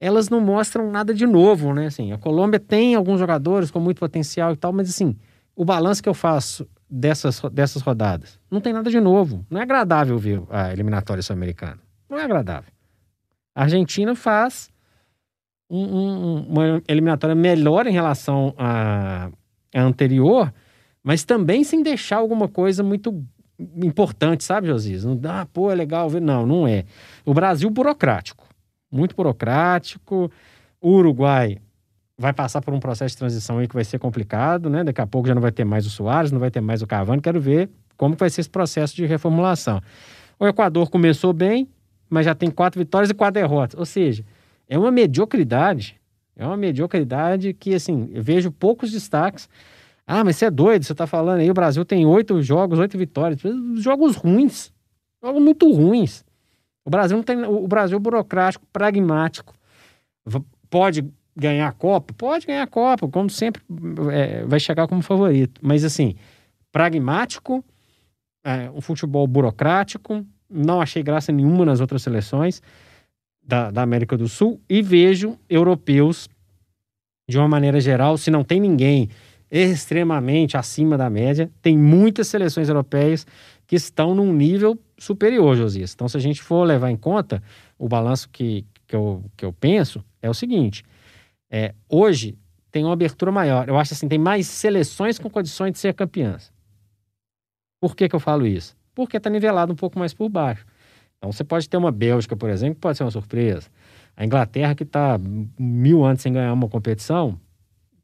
elas 0.00 0.28
não 0.28 0.40
mostram 0.40 0.90
nada 0.90 1.14
de 1.14 1.26
novo, 1.26 1.72
né? 1.72 1.86
Assim, 1.86 2.12
a 2.12 2.18
Colômbia 2.18 2.60
tem 2.60 2.94
alguns 2.94 3.18
jogadores 3.18 3.70
com 3.70 3.80
muito 3.80 3.98
potencial 3.98 4.52
e 4.52 4.56
tal, 4.56 4.72
mas 4.72 4.88
assim, 4.88 5.16
o 5.54 5.64
balanço 5.64 6.02
que 6.02 6.08
eu 6.08 6.14
faço 6.14 6.68
dessas, 6.88 7.40
dessas 7.52 7.82
rodadas 7.82 8.38
não 8.50 8.60
tem 8.60 8.72
nada 8.72 8.90
de 8.90 9.00
novo. 9.00 9.44
Não 9.50 9.60
é 9.60 9.62
agradável 9.62 10.18
ver 10.18 10.42
a 10.50 10.72
eliminatória 10.72 11.22
sul-americana. 11.22 11.78
Não 12.08 12.18
é 12.18 12.24
agradável. 12.24 12.72
A 13.54 13.62
Argentina 13.62 14.14
faz 14.14 14.70
um, 15.68 15.84
um, 15.84 16.46
uma 16.48 16.82
eliminatória 16.88 17.34
melhor 17.34 17.86
em 17.86 17.92
relação 17.92 18.54
à, 18.56 19.30
anterior, 19.74 20.52
mas 21.02 21.24
também 21.24 21.64
sem 21.64 21.82
deixar 21.82 22.16
alguma 22.16 22.48
coisa 22.48 22.82
muito 22.82 23.24
importante, 23.82 24.44
sabe, 24.44 24.68
Josias? 24.68 25.04
Não 25.04 25.16
dá, 25.16 25.42
ah, 25.42 25.46
pô, 25.46 25.70
é 25.70 25.74
legal 25.74 26.08
ver. 26.08 26.20
Não, 26.20 26.46
não 26.46 26.66
é. 26.66 26.84
O 27.24 27.32
Brasil, 27.32 27.68
burocrático. 27.70 28.46
Muito 28.90 29.14
burocrático. 29.14 30.30
O 30.80 30.90
Uruguai 30.90 31.58
vai 32.18 32.32
passar 32.32 32.60
por 32.62 32.72
um 32.72 32.80
processo 32.80 33.14
de 33.14 33.18
transição 33.18 33.58
aí 33.58 33.68
que 33.68 33.74
vai 33.74 33.84
ser 33.84 33.98
complicado, 33.98 34.70
né? 34.70 34.84
Daqui 34.84 35.00
a 35.00 35.06
pouco 35.06 35.28
já 35.28 35.34
não 35.34 35.42
vai 35.42 35.52
ter 35.52 35.64
mais 35.64 35.86
o 35.86 35.90
Soares, 35.90 36.32
não 36.32 36.38
vai 36.38 36.50
ter 36.50 36.60
mais 36.60 36.82
o 36.82 36.86
Cavani. 36.86 37.20
Quero 37.20 37.40
ver 37.40 37.70
como 37.96 38.14
vai 38.14 38.30
ser 38.30 38.42
esse 38.42 38.50
processo 38.50 38.94
de 38.94 39.06
reformulação. 39.06 39.80
O 40.38 40.46
Equador 40.46 40.90
começou 40.90 41.32
bem, 41.32 41.68
mas 42.08 42.26
já 42.26 42.34
tem 42.34 42.50
quatro 42.50 42.78
vitórias 42.78 43.10
e 43.10 43.14
quatro 43.14 43.40
derrotas. 43.40 43.78
Ou 43.78 43.86
seja, 43.86 44.24
é 44.68 44.78
uma 44.78 44.90
mediocridade. 44.90 46.00
É 46.34 46.46
uma 46.46 46.56
mediocridade 46.56 47.54
que, 47.54 47.74
assim, 47.74 48.10
eu 48.12 48.22
vejo 48.22 48.50
poucos 48.50 48.90
destaques. 48.90 49.48
Ah, 50.06 50.22
mas 50.22 50.36
você 50.36 50.46
é 50.46 50.50
doido, 50.50 50.84
você 50.84 50.94
tá 50.94 51.06
falando 51.06 51.40
aí, 51.40 51.50
o 51.50 51.54
Brasil 51.54 51.84
tem 51.84 52.06
oito 52.06 52.40
jogos, 52.42 52.78
oito 52.78 52.96
vitórias. 52.98 53.40
Jogos 53.76 54.16
ruins. 54.16 54.72
Jogos 55.22 55.42
muito 55.42 55.70
ruins. 55.72 56.24
O 56.84 56.90
Brasil 56.90 57.16
não 57.16 57.24
tem. 57.24 57.42
O 57.44 57.66
Brasil 57.66 57.98
burocrático, 57.98 58.64
pragmático. 58.72 59.54
Pode 60.70 61.04
ganhar 61.34 61.68
a 61.68 61.72
Copa? 61.72 62.14
Pode 62.14 62.46
ganhar 62.46 62.62
a 62.62 62.66
Copa, 62.66 63.08
como 63.08 63.28
sempre 63.28 63.62
é, 64.12 64.44
vai 64.44 64.60
chegar 64.60 64.86
como 64.86 65.02
favorito. 65.02 65.60
Mas 65.64 65.84
assim, 65.84 66.14
pragmático, 66.70 67.64
é, 68.44 68.70
um 68.70 68.80
futebol 68.80 69.26
burocrático, 69.26 70.24
não 70.48 70.80
achei 70.80 71.02
graça 71.02 71.32
nenhuma 71.32 71.64
nas 71.64 71.80
outras 71.80 72.02
seleções 72.02 72.62
da, 73.46 73.70
da 73.70 73.82
América 73.82 74.16
do 74.16 74.28
Sul 74.28 74.60
e 74.68 74.82
vejo 74.82 75.38
europeus, 75.48 76.28
de 77.28 77.38
uma 77.38 77.48
maneira 77.48 77.80
geral, 77.80 78.16
se 78.18 78.30
não 78.30 78.44
tem 78.44 78.60
ninguém 78.60 79.08
extremamente 79.50 80.56
acima 80.56 80.98
da 80.98 81.08
média. 81.08 81.50
Tem 81.62 81.76
muitas 81.76 82.28
seleções 82.28 82.68
europeias 82.68 83.26
que 83.66 83.76
estão 83.76 84.14
num 84.14 84.32
nível 84.32 84.78
superior, 84.98 85.56
Josias. 85.56 85.92
Então, 85.94 86.08
se 86.08 86.16
a 86.16 86.20
gente 86.20 86.42
for 86.42 86.64
levar 86.64 86.90
em 86.90 86.96
conta 86.96 87.42
o 87.78 87.88
balanço 87.88 88.28
que, 88.28 88.64
que, 88.86 88.94
eu, 88.94 89.24
que 89.36 89.44
eu 89.44 89.52
penso, 89.52 90.04
é 90.20 90.28
o 90.28 90.34
seguinte: 90.34 90.84
é, 91.50 91.74
hoje 91.88 92.36
tem 92.70 92.84
uma 92.84 92.92
abertura 92.92 93.32
maior. 93.32 93.68
Eu 93.68 93.78
acho 93.78 93.94
assim, 93.94 94.08
tem 94.08 94.18
mais 94.18 94.46
seleções 94.46 95.18
com 95.18 95.30
condições 95.30 95.72
de 95.72 95.78
ser 95.78 95.94
campeãs. 95.94 96.52
Por 97.80 97.94
que, 97.94 98.08
que 98.08 98.16
eu 98.16 98.20
falo 98.20 98.46
isso? 98.46 98.76
Porque 98.94 99.16
está 99.16 99.30
nivelado 99.30 99.72
um 99.72 99.76
pouco 99.76 99.98
mais 99.98 100.14
por 100.14 100.28
baixo. 100.28 100.66
Então 101.18 101.32
você 101.32 101.44
pode 101.44 101.68
ter 101.68 101.76
uma 101.76 101.90
Bélgica, 101.90 102.36
por 102.36 102.50
exemplo, 102.50 102.76
que 102.76 102.80
pode 102.80 102.96
ser 102.98 103.04
uma 103.04 103.10
surpresa. 103.10 103.68
A 104.16 104.24
Inglaterra, 104.24 104.74
que 104.74 104.82
está 104.82 105.18
mil 105.58 106.04
anos 106.04 106.22
sem 106.22 106.32
ganhar 106.32 106.52
uma 106.52 106.68
competição, 106.68 107.38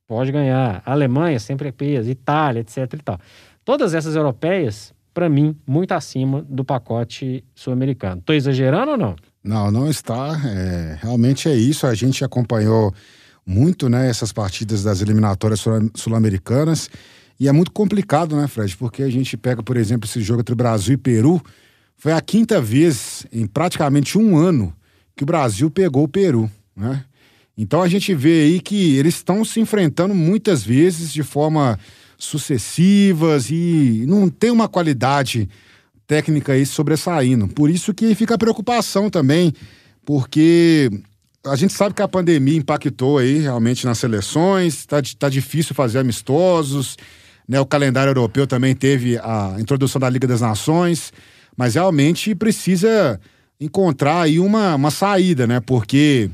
pode 0.07 0.31
ganhar. 0.31 0.83
A 0.85 0.93
Alemanha 0.93 1.39
sempre 1.39 1.69
é 1.69 1.73
peso, 1.73 2.11
Itália, 2.11 2.61
etc. 2.61 2.77
E 2.93 3.03
tal. 3.03 3.19
Todas 3.65 3.95
essas 3.95 4.15
europeias, 4.15 4.93
para 5.15 5.29
mim, 5.29 5.57
muito 5.67 5.93
acima 5.93 6.43
do 6.43 6.65
pacote 6.65 7.45
sul-americano. 7.55 8.21
Estou 8.21 8.35
exagerando 8.35 8.93
ou 8.93 8.99
não? 8.99 9.17
Não, 9.43 9.71
não 9.71 9.89
está. 9.89 10.41
É, 10.45 10.99
realmente 11.01 11.49
é 11.49 11.55
isso. 11.55 11.87
A 11.87 11.95
gente 11.95 12.25
acompanhou 12.25 12.93
muito 13.47 13.89
né, 13.89 14.09
essas 14.09 14.33
partidas 14.33 14.83
das 14.83 15.01
eliminatórias 15.01 15.65
sul-americanas. 15.95 16.91
E 17.41 17.49
é 17.49 17.53
muito 17.53 17.73
complicado, 17.73 18.37
né, 18.37 18.47
Fred? 18.47 18.77
Porque 18.77 19.03
a 19.03 19.11
gente 19.11 19.37
pega, 19.37 19.63
por 19.63 19.77
exemplo, 19.77 20.09
esse 20.09 20.21
jogo 20.21 20.41
entre 20.41 20.55
Brasil 20.55 20.95
e 20.95 20.99
Peru. 20.99 21.43
Foi 21.97 22.13
a 22.13 22.21
quinta 22.21 22.61
vez 22.61 23.27
em 23.33 23.47
praticamente 23.47 24.19
um 24.19 24.37
ano 24.37 24.75
que 25.15 25.23
o 25.23 25.27
Brasil 25.27 25.71
pegou 25.71 26.05
o 26.05 26.09
Peru, 26.09 26.51
né? 26.77 27.05
Então 27.57 27.83
a 27.83 27.89
gente 27.89 28.15
vê 28.15 28.43
aí 28.43 28.61
que 28.61 28.97
eles 28.97 29.17
estão 29.17 29.45
se 29.45 29.61
enfrentando 29.61 30.15
muitas 30.15 30.63
vezes 30.63 31.13
de 31.13 31.23
forma 31.23 31.79
sucessivas 32.19 33.51
e 33.51 34.05
não 34.07 34.29
tem 34.29 34.51
uma 34.51 34.69
qualidade 34.69 35.49
técnica 36.07 36.53
aí 36.53 36.65
sobressaindo. 36.65 37.49
Por 37.49 37.69
isso 37.69 37.93
que 37.93 38.15
fica 38.15 38.35
a 38.35 38.39
preocupação 38.39 39.11
também, 39.11 39.53
porque 40.05 40.91
a 41.45 41.57
gente 41.57 41.73
sabe 41.73 41.95
que 41.95 42.03
a 42.03 42.09
pandemia 42.09 42.57
impactou 42.57 43.19
aí 43.19 43.39
realmente 43.39 43.85
nas 43.85 43.99
seleções, 43.99 44.87
tá, 44.87 45.03
tá 45.19 45.29
difícil 45.29 45.75
fazer 45.75 45.99
amistosos, 45.99 46.97
né? 47.49 47.61
O 47.61 47.67
calendário 47.67 48.11
europeu 48.11 48.47
também 48.47 48.75
teve 48.75 49.19
a 49.19 49.57
introdução 49.59 50.01
da 50.01 50.09
Liga 50.09 50.27
das 50.27 50.41
Nações, 50.41 51.13
mas 51.57 51.75
realmente 51.75 52.35
precisa 52.35 53.21
encontrar 53.61 54.23
aí 54.23 54.39
uma, 54.41 54.75
uma 54.75 54.91
saída, 54.91 55.47
né? 55.47 55.61
Porque 55.61 56.31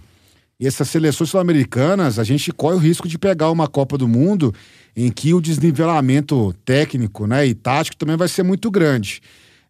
essas 0.61 0.89
seleções 0.89 1.31
sul-americanas, 1.31 2.19
a 2.19 2.25
gente 2.25 2.51
corre 2.53 2.75
o 2.75 2.81
risco 2.81 3.07
de 3.07 3.19
pegar 3.19 3.51
uma 3.51 3.69
Copa 3.69 3.97
do 3.97 4.09
Mundo 4.09 4.53
em 4.97 5.11
que 5.11 5.33
o 5.33 5.41
desnivelamento 5.41 6.53
técnico 6.65 7.27
né, 7.27 7.47
e 7.47 7.55
tático 7.55 7.97
também 7.97 8.17
vai 8.17 8.27
ser 8.27 8.43
muito 8.43 8.69
grande. 8.69 9.21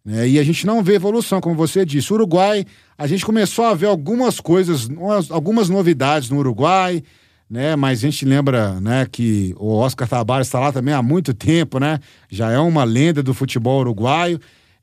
Né? 0.02 0.26
E 0.26 0.38
a 0.38 0.42
gente 0.42 0.66
não 0.66 0.82
vê 0.82 0.94
evolução, 0.94 1.40
como 1.40 1.54
você 1.54 1.84
disse. 1.84 2.10
O 2.10 2.14
Uruguai, 2.14 2.64
a 2.96 3.06
gente 3.06 3.26
começou 3.26 3.66
a 3.66 3.74
ver 3.74 3.86
algumas 3.86 4.40
coisas, 4.40 4.88
algumas 5.28 5.68
novidades 5.68 6.30
no 6.30 6.38
Uruguai, 6.38 7.02
né? 7.50 7.76
Mas 7.76 7.98
a 7.98 8.02
gente 8.02 8.24
lembra, 8.24 8.80
né, 8.80 9.06
que 9.10 9.54
o 9.58 9.74
Oscar 9.74 10.08
Tabares 10.08 10.46
está 10.46 10.60
lá 10.60 10.72
também 10.72 10.94
há 10.94 11.02
muito 11.02 11.32
tempo, 11.34 11.78
né? 11.78 11.98
Já 12.30 12.50
é 12.50 12.58
uma 12.58 12.84
lenda 12.84 13.22
do 13.22 13.34
futebol 13.34 13.80
uruguaio. 13.80 14.40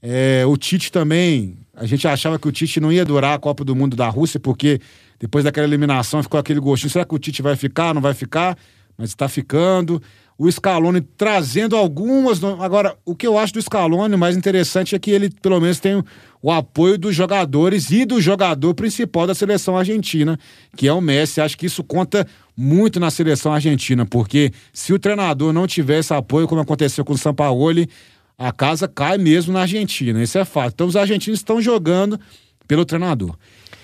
É, 0.07 0.45
o 0.45 0.55
Tite 0.55 0.91
também, 0.91 1.57
a 1.73 1.83
gente 1.87 2.07
achava 2.07 2.37
que 2.37 2.47
o 2.47 2.51
Tite 2.51 2.79
não 2.79 2.91
ia 2.91 3.03
durar 3.03 3.33
a 3.33 3.39
Copa 3.39 3.65
do 3.65 3.75
Mundo 3.75 3.95
da 3.95 4.07
Rússia, 4.07 4.39
porque 4.39 4.79
depois 5.19 5.43
daquela 5.43 5.65
eliminação 5.65 6.21
ficou 6.21 6.39
aquele 6.39 6.59
gostinho. 6.59 6.91
Será 6.91 7.03
que 7.03 7.15
o 7.15 7.17
Tite 7.17 7.41
vai 7.41 7.55
ficar? 7.55 7.91
Não 7.91 8.01
vai 8.01 8.13
ficar? 8.13 8.55
Mas 8.95 9.09
está 9.09 9.27
ficando. 9.27 9.99
O 10.37 10.51
Scaloni 10.51 11.01
trazendo 11.01 11.75
algumas. 11.75 12.43
Agora, 12.43 12.95
o 13.03 13.15
que 13.15 13.25
eu 13.25 13.35
acho 13.35 13.53
do 13.53 13.61
Scaloni 13.61 14.15
mais 14.15 14.37
interessante 14.37 14.93
é 14.93 14.99
que 14.99 15.09
ele, 15.09 15.31
pelo 15.41 15.59
menos, 15.59 15.79
tem 15.79 16.03
o 16.39 16.51
apoio 16.51 16.99
dos 16.99 17.15
jogadores 17.15 17.89
e 17.89 18.05
do 18.05 18.21
jogador 18.21 18.75
principal 18.75 19.25
da 19.25 19.33
seleção 19.33 19.75
argentina, 19.75 20.37
que 20.77 20.87
é 20.87 20.93
o 20.93 21.01
Messi. 21.01 21.41
Acho 21.41 21.57
que 21.57 21.65
isso 21.65 21.83
conta 21.83 22.27
muito 22.55 22.99
na 22.99 23.09
seleção 23.09 23.51
argentina, 23.51 24.05
porque 24.05 24.51
se 24.71 24.93
o 24.93 24.99
treinador 24.99 25.51
não 25.51 25.65
tiver 25.65 25.99
esse 25.99 26.13
apoio, 26.13 26.47
como 26.47 26.61
aconteceu 26.61 27.03
com 27.03 27.13
o 27.13 27.17
Sampaoli, 27.17 27.89
a 28.37 28.51
casa 28.51 28.87
cai 28.87 29.17
mesmo 29.17 29.53
na 29.53 29.61
Argentina. 29.61 30.21
Isso 30.21 30.37
é 30.37 30.45
fato. 30.45 30.73
Então, 30.73 30.87
os 30.87 30.95
argentinos 30.95 31.39
estão 31.39 31.61
jogando 31.61 32.19
pelo 32.67 32.85
treinador. 32.85 33.35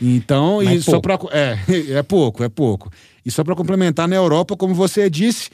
Então, 0.01 0.59
Mas 0.63 0.81
e 0.81 0.83
só 0.83 0.99
para 0.99 1.17
é, 1.31 1.57
é 1.97 2.03
pouco, 2.03 2.43
é 2.43 2.49
pouco. 2.49 2.91
E 3.25 3.31
só 3.31 3.43
para 3.43 3.55
complementar 3.55 4.07
na 4.07 4.15
Europa, 4.15 4.57
como 4.57 4.73
você 4.73 5.09
disse, 5.09 5.49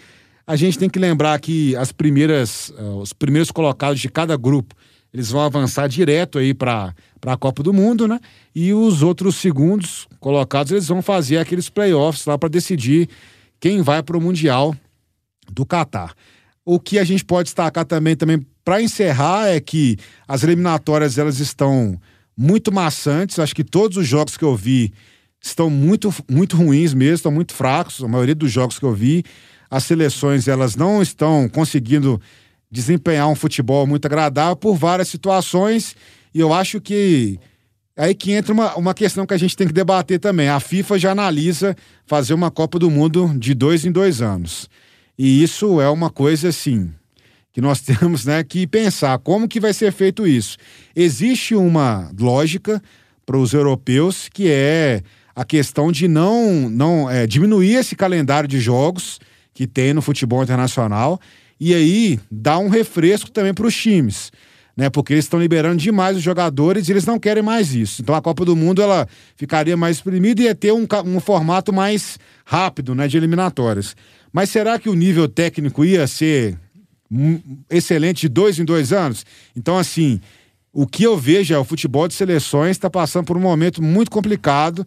a 0.46 0.56
gente 0.56 0.80
tem 0.80 0.90
que 0.90 0.98
lembrar 0.98 1.38
que 1.40 1.76
as 1.76 1.92
primeiras, 1.92 2.70
uh, 2.70 3.00
os 3.00 3.12
primeiros 3.12 3.52
colocados 3.52 4.00
de 4.00 4.08
cada 4.08 4.38
grupo, 4.38 4.74
eles 5.14 5.30
vão 5.30 5.42
avançar 5.42 5.88
direto 5.88 6.38
aí 6.38 6.54
para 6.54 6.94
a 7.26 7.38
Copa 7.38 7.62
do 7.62 7.74
Mundo, 7.74 8.08
né? 8.08 8.20
E 8.56 8.74
os 8.74 9.02
outros 9.02 9.36
segundos 9.36 10.08
colocados, 10.20 10.72
eles 10.72 10.88
vão 10.88 11.02
fazer 11.02 11.38
aqueles 11.38 11.70
playoffs 11.70 12.26
lá 12.26 12.38
para 12.38 12.50
decidir 12.50 13.10
quem 13.60 13.82
vai 13.82 14.02
para 14.02 14.18
o 14.18 14.22
Mundial 14.22 14.76
do 15.52 15.66
Catar. 15.66 16.14
O 16.64 16.80
que 16.80 17.00
a 17.00 17.04
gente 17.04 17.26
pode 17.26 17.46
destacar 17.46 17.86
também, 17.86 18.16
também 18.16 18.46
para 18.68 18.82
encerrar, 18.82 19.48
é 19.48 19.62
que 19.62 19.96
as 20.28 20.44
eliminatórias 20.44 21.18
elas 21.18 21.40
estão 21.40 21.98
muito 22.36 22.70
maçantes. 22.70 23.40
Acho 23.40 23.56
que 23.56 23.64
todos 23.64 23.96
os 23.96 24.06
jogos 24.06 24.36
que 24.36 24.44
eu 24.44 24.58
vi 24.58 24.92
estão 25.42 25.70
muito, 25.70 26.14
muito 26.30 26.58
ruins 26.58 26.94
mesmo, 26.94 27.16
estão 27.16 27.32
muito 27.32 27.54
fracos. 27.54 28.04
A 28.04 28.10
maioria 28.10 28.36
dos 28.36 28.52
jogos 28.52 28.78
que 28.78 28.84
eu 28.84 28.94
vi, 28.94 29.24
as 29.72 29.86
seleções 29.86 30.50
elas 30.50 30.76
não 30.76 31.02
estão 31.02 31.48
conseguindo 31.48 32.20
desempenhar 32.70 33.30
um 33.30 33.36
futebol 33.36 33.88
muito 33.88 34.06
agradável 34.06 34.58
por 34.58 34.76
várias 34.76 35.08
situações. 35.08 35.96
E 36.34 36.42
eu 36.42 36.54
acho 36.54 36.82
que 36.82 37.40
aí 37.96 38.14
que 38.14 38.34
entra 38.34 38.54
uma, 38.54 38.76
uma 38.76 38.94
questão 38.94 39.26
que 39.26 39.34
a 39.34 39.38
gente 39.38 39.56
tem 39.56 39.66
que 39.66 39.74
debater 39.74 40.20
também. 40.20 40.50
A 40.50 40.60
FIFA 40.60 41.00
já 41.00 41.12
analisa 41.14 41.74
fazer 42.06 42.34
uma 42.34 42.52
Copa 42.52 42.78
do 42.78 42.92
Mundo 42.92 43.34
de 43.40 43.54
dois 43.54 43.86
em 43.86 43.94
dois 43.94 44.22
anos. 44.22 44.70
E 45.18 45.42
isso 45.42 45.80
é 45.80 45.90
uma 45.90 46.10
coisa 46.10 46.50
assim 46.50 46.92
que 47.58 47.62
nós 47.62 47.82
temos 47.82 48.24
né, 48.24 48.44
que 48.44 48.68
pensar 48.68 49.18
como 49.18 49.48
que 49.48 49.60
vai 49.60 49.74
ser 49.74 49.92
feito 49.92 50.28
isso. 50.28 50.58
Existe 50.96 51.56
uma 51.56 52.12
lógica 52.20 52.80
para 53.26 53.36
os 53.36 53.52
europeus 53.52 54.30
que 54.32 54.48
é 54.48 55.02
a 55.36 55.44
questão 55.44 55.92
de 55.92 56.08
não, 56.08 56.70
não 56.70 57.10
é, 57.10 57.26
diminuir 57.26 57.74
esse 57.74 57.96
calendário 57.96 58.48
de 58.48 58.60
jogos 58.60 59.20
que 59.56 59.66
tem 59.66 59.92
no 59.92 60.04
futebol 60.04 60.44
internacional 60.44 61.20
e 61.60 61.74
aí 61.74 62.20
dar 62.30 62.60
um 62.60 62.70
refresco 62.70 63.32
também 63.32 63.56
para 63.56 63.66
os 63.66 63.76
times. 63.76 64.32
Né, 64.76 64.92
porque 64.92 65.14
eles 65.14 65.26
estão 65.26 65.40
liberando 65.40 65.78
demais 65.78 66.16
os 66.16 66.22
jogadores 66.22 66.88
e 66.88 66.92
eles 66.92 67.08
não 67.08 67.18
querem 67.18 67.42
mais 67.42 67.74
isso. 67.74 68.04
Então 68.04 68.14
a 68.14 68.22
Copa 68.22 68.46
do 68.46 68.56
Mundo 68.56 68.84
ela 68.84 69.08
ficaria 69.36 69.76
mais 69.76 69.98
exprimida 69.98 70.44
e 70.44 70.46
ia 70.46 70.54
ter 70.54 70.72
um, 70.72 70.86
um 71.08 71.20
formato 71.20 71.74
mais 71.74 72.20
rápido 72.46 72.94
né, 72.94 73.08
de 73.08 73.18
eliminatórias. 73.18 73.96
Mas 74.32 74.52
será 74.52 74.78
que 74.78 74.88
o 74.88 74.94
nível 74.94 75.28
técnico 75.28 75.84
ia 75.84 76.06
ser 76.06 76.56
excelente 77.70 78.22
de 78.22 78.30
dois 78.30 78.60
em 78.60 78.66
dois 78.66 78.92
anos. 78.92 79.26
Então, 79.56 79.78
assim, 79.78 80.20
o 80.74 80.86
que 80.86 81.04
eu 81.04 81.18
vejo 81.18 81.54
é 81.54 81.58
o 81.58 81.64
futebol 81.64 82.08
de 82.08 82.14
seleções 82.14 82.72
está 82.72 82.90
passando 82.90 83.26
por 83.26 83.38
um 83.38 83.42
momento 83.42 83.82
muito 83.82 84.12
complicado. 84.12 84.86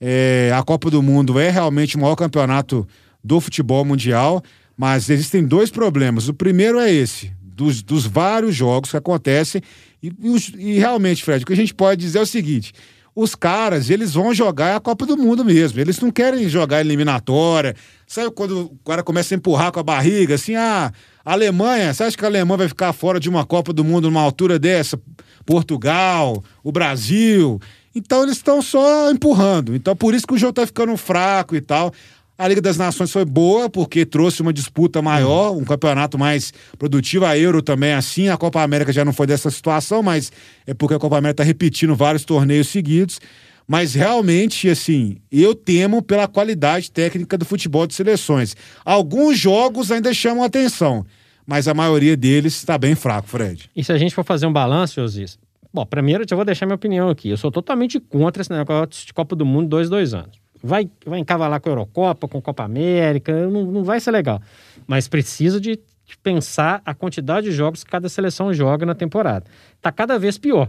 É, 0.00 0.52
a 0.54 0.62
Copa 0.62 0.90
do 0.90 1.02
Mundo 1.02 1.38
é 1.38 1.50
realmente 1.50 1.96
o 1.96 2.00
maior 2.00 2.16
campeonato 2.16 2.86
do 3.22 3.40
futebol 3.40 3.84
mundial, 3.84 4.42
mas 4.76 5.08
existem 5.08 5.44
dois 5.44 5.70
problemas. 5.70 6.28
O 6.28 6.34
primeiro 6.34 6.78
é 6.78 6.92
esse, 6.92 7.32
dos, 7.40 7.82
dos 7.82 8.06
vários 8.06 8.54
jogos 8.54 8.90
que 8.90 8.96
acontecem. 8.96 9.62
E, 10.02 10.08
e, 10.08 10.74
e 10.74 10.78
realmente, 10.78 11.22
Fred, 11.22 11.44
o 11.44 11.46
que 11.46 11.52
a 11.52 11.56
gente 11.56 11.74
pode 11.74 12.00
dizer 12.00 12.18
é 12.18 12.22
o 12.22 12.26
seguinte: 12.26 12.72
os 13.14 13.34
caras, 13.34 13.90
eles 13.90 14.14
vão 14.14 14.32
jogar 14.32 14.76
a 14.76 14.80
Copa 14.80 15.04
do 15.04 15.16
Mundo 15.16 15.44
mesmo. 15.44 15.78
Eles 15.78 16.00
não 16.00 16.10
querem 16.10 16.48
jogar 16.48 16.80
eliminatória. 16.80 17.76
Sabe 18.06 18.30
quando 18.30 18.72
o 18.72 18.78
cara 18.86 19.02
começa 19.02 19.34
a 19.34 19.36
empurrar 19.36 19.70
com 19.70 19.80
a 19.80 19.82
barriga, 19.82 20.34
assim, 20.34 20.54
ah, 20.54 20.90
a 21.24 21.32
Alemanha, 21.32 21.92
você 21.92 22.04
acha 22.04 22.16
que 22.16 22.24
a 22.24 22.28
Alemanha 22.28 22.58
vai 22.58 22.68
ficar 22.68 22.92
fora 22.92 23.20
de 23.20 23.28
uma 23.28 23.44
Copa 23.44 23.72
do 23.72 23.84
Mundo 23.84 24.10
numa 24.10 24.22
altura 24.22 24.58
dessa? 24.58 24.98
Portugal, 25.44 26.42
o 26.62 26.72
Brasil. 26.72 27.60
Então 27.94 28.22
eles 28.22 28.36
estão 28.36 28.62
só 28.62 29.10
empurrando. 29.10 29.74
Então 29.76 29.94
por 29.94 30.14
isso 30.14 30.26
que 30.26 30.34
o 30.34 30.38
jogo 30.38 30.54
tá 30.54 30.66
ficando 30.66 30.96
fraco 30.96 31.54
e 31.54 31.60
tal. 31.60 31.92
A 32.38 32.48
Liga 32.48 32.60
das 32.60 32.76
Nações 32.76 33.12
foi 33.12 33.24
boa 33.24 33.68
porque 33.68 34.06
trouxe 34.06 34.42
uma 34.42 34.52
disputa 34.52 35.02
maior, 35.02 35.52
um 35.52 35.64
campeonato 35.64 36.18
mais 36.18 36.52
produtivo. 36.78 37.24
A 37.26 37.38
Euro 37.38 37.62
também 37.62 37.90
é 37.90 37.94
assim. 37.94 38.28
A 38.28 38.36
Copa 38.36 38.62
América 38.62 38.92
já 38.92 39.04
não 39.04 39.12
foi 39.12 39.26
dessa 39.26 39.50
situação, 39.50 40.02
mas 40.02 40.32
é 40.66 40.74
porque 40.74 40.94
a 40.94 40.98
Copa 40.98 41.18
América 41.18 41.42
está 41.42 41.44
repetindo 41.44 41.94
vários 41.94 42.24
torneios 42.24 42.68
seguidos. 42.68 43.20
Mas 43.68 43.94
realmente, 43.94 44.68
assim, 44.68 45.18
eu 45.30 45.54
temo 45.54 46.02
pela 46.02 46.26
qualidade 46.26 46.90
técnica 46.90 47.38
do 47.38 47.44
futebol 47.44 47.86
de 47.86 47.94
seleções. 47.94 48.56
Alguns 48.84 49.38
jogos 49.38 49.92
ainda 49.92 50.12
chamam 50.12 50.42
atenção, 50.42 51.06
mas 51.46 51.68
a 51.68 51.74
maioria 51.74 52.16
deles 52.16 52.54
está 52.54 52.76
bem 52.76 52.94
fraco, 52.94 53.28
Fred. 53.28 53.70
E 53.76 53.84
se 53.84 53.92
a 53.92 53.98
gente 53.98 54.14
for 54.14 54.24
fazer 54.24 54.46
um 54.46 54.52
balanço, 54.52 55.00
Osis? 55.00 55.38
Bom, 55.72 55.86
primeiro 55.86 56.24
eu 56.24 56.26
já 56.28 56.34
vou 56.34 56.44
deixar 56.44 56.66
minha 56.66 56.74
opinião 56.74 57.08
aqui. 57.08 57.30
Eu 57.30 57.36
sou 57.36 57.50
totalmente 57.50 58.00
contra 58.00 58.42
esse 58.42 58.50
negócio 58.50 59.06
de 59.06 59.12
Copa 59.12 59.36
do 59.36 59.46
Mundo 59.46 59.68
dois, 59.68 59.88
dois 59.88 60.12
anos. 60.12 60.41
Vai, 60.62 60.88
vai 61.04 61.18
encavalar 61.18 61.60
com 61.60 61.68
a 61.68 61.72
Eurocopa, 61.72 62.28
com 62.28 62.38
a 62.38 62.42
Copa 62.42 62.62
América, 62.62 63.48
não, 63.48 63.64
não 63.64 63.84
vai 63.84 63.98
ser 63.98 64.12
legal. 64.12 64.40
Mas 64.86 65.08
precisa 65.08 65.60
de, 65.60 65.78
pensar 66.16 66.82
a 66.84 66.94
quantidade 66.94 67.48
de 67.48 67.52
jogos 67.52 67.84
que 67.84 67.90
cada 67.90 68.08
seleção 68.08 68.52
joga 68.52 68.84
na 68.84 68.94
temporada. 68.94 69.44
Tá 69.80 69.92
cada 69.92 70.18
vez 70.18 70.38
pior. 70.38 70.68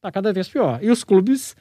Tá 0.00 0.10
cada 0.10 0.32
vez 0.32 0.48
pior. 0.48 0.78
E 0.82 0.90
os 0.90 1.02
clubes 1.02 1.56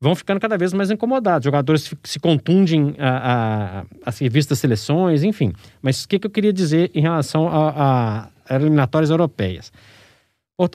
vão 0.00 0.14
ficando 0.14 0.40
cada 0.40 0.56
vez 0.58 0.72
mais 0.72 0.90
incomodados. 0.90 1.44
Jogadores 1.44 1.94
se 2.04 2.20
contundem 2.20 2.94
a, 2.98 3.80
a, 4.04 4.10
a 4.10 4.46
das 4.48 4.58
seleções, 4.58 5.22
enfim. 5.22 5.52
Mas 5.80 6.04
o 6.04 6.08
que, 6.08 6.18
que 6.18 6.26
eu 6.26 6.30
queria 6.30 6.52
dizer 6.52 6.90
em 6.94 7.00
relação 7.00 7.48
a, 7.48 8.30
a 8.48 8.54
eliminatórias 8.54 9.10
europeias? 9.10 9.72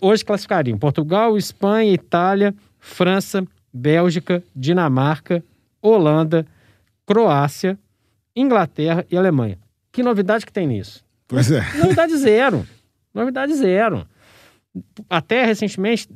Hoje 0.02 0.24
classificariam 0.24 0.78
Portugal, 0.78 1.38
Espanha, 1.38 1.94
Itália, 1.94 2.56
França, 2.80 3.46
Bélgica, 3.74 4.42
Dinamarca, 4.56 5.44
Holanda, 5.84 6.46
Croácia, 7.06 7.78
Inglaterra 8.36 9.06
e 9.12 9.18
Alemanha. 9.18 9.60
Que 9.92 10.02
novidade 10.02 10.46
que 10.46 10.52
tem 10.52 10.66
nisso? 10.66 11.04
Pois 11.28 11.52
é. 11.52 11.62
Novidade 11.78 12.18
zero. 12.18 12.66
Novidade 13.14 13.54
zero. 13.54 14.08
Até 15.10 15.46
recentemente, 15.46 16.08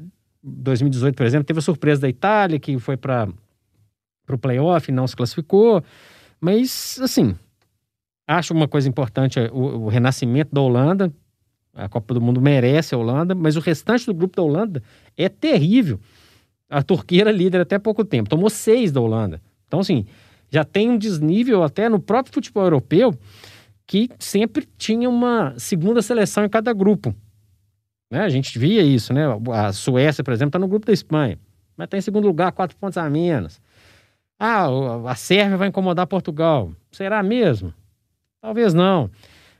2018, 0.42 1.16
por 1.16 1.26
exemplo, 1.26 1.46
teve 1.46 1.60
a 1.60 1.62
surpresa 1.62 2.02
da 2.02 2.10
Itália, 2.10 2.60
que 2.60 2.80
foi 2.80 2.98
para 2.98 3.28
o 4.30 4.38
playoff, 4.38 4.92
não 4.92 5.08
se 5.08 5.16
classificou. 5.16 5.84
Mas, 6.40 7.00
assim, 7.02 7.36
acho 8.28 8.54
uma 8.54 8.68
coisa 8.68 8.90
importante 8.90 9.40
o, 9.40 9.86
o, 9.86 9.88
renascimento 9.90 10.54
da 10.54 10.62
Holanda. 10.62 11.14
A 11.74 11.88
Copa 11.88 12.14
do 12.14 12.22
Mundo 12.22 12.42
merece 12.42 12.96
a 12.96 12.98
Holanda, 12.98 13.36
mas 13.36 13.56
o 13.56 13.60
restante 13.60 14.06
do 14.08 14.14
grupo 14.14 14.36
da 14.36 14.42
Holanda 14.42 14.82
é 15.16 15.30
terrível. 15.30 16.00
A 16.68 16.82
Turquia 16.82 17.22
era 17.22 17.32
líder 17.32 17.62
até 17.62 17.78
pouco 17.78 18.04
tempo, 18.04 18.30
tomou 18.30 18.50
seis 18.50 18.92
da 18.92 19.00
Holanda. 19.00 19.40
Então, 19.68 19.80
assim, 19.80 20.06
já 20.50 20.64
tem 20.64 20.90
um 20.90 20.98
desnível 20.98 21.64
até 21.64 21.90
no 21.90 22.00
próprio 22.00 22.34
futebol 22.34 22.64
europeu 22.64 23.14
que 23.86 24.10
sempre 24.20 24.68
tinha 24.78 25.10
uma 25.10 25.54
segunda 25.58 26.02
seleção 26.02 26.44
em 26.44 26.50
cada 26.50 26.74
grupo. 26.74 27.16
Né? 28.12 28.22
A 28.22 28.30
gente 28.30 28.58
via 28.58 28.82
isso, 28.82 29.14
né? 29.14 29.24
A 29.54 29.72
Suécia, 29.72 30.24
por 30.24 30.34
exemplo, 30.34 30.50
está 30.50 30.60
no 30.60 30.68
grupo 30.68 30.86
da 30.86 30.94
Espanha, 30.94 31.38
mas 31.76 31.86
está 31.86 31.98
em 31.98 32.02
segundo 32.02 32.28
lugar, 32.28 32.52
quatro 32.52 32.76
pontos 32.78 32.98
a 32.98 33.10
menos. 33.10 33.62
Ah, 34.40 34.68
a 35.08 35.16
Sérvia 35.16 35.58
vai 35.58 35.68
incomodar 35.68 36.06
Portugal. 36.06 36.72
Será 36.92 37.24
mesmo? 37.24 37.74
Talvez 38.42 38.74
não. 38.74 39.10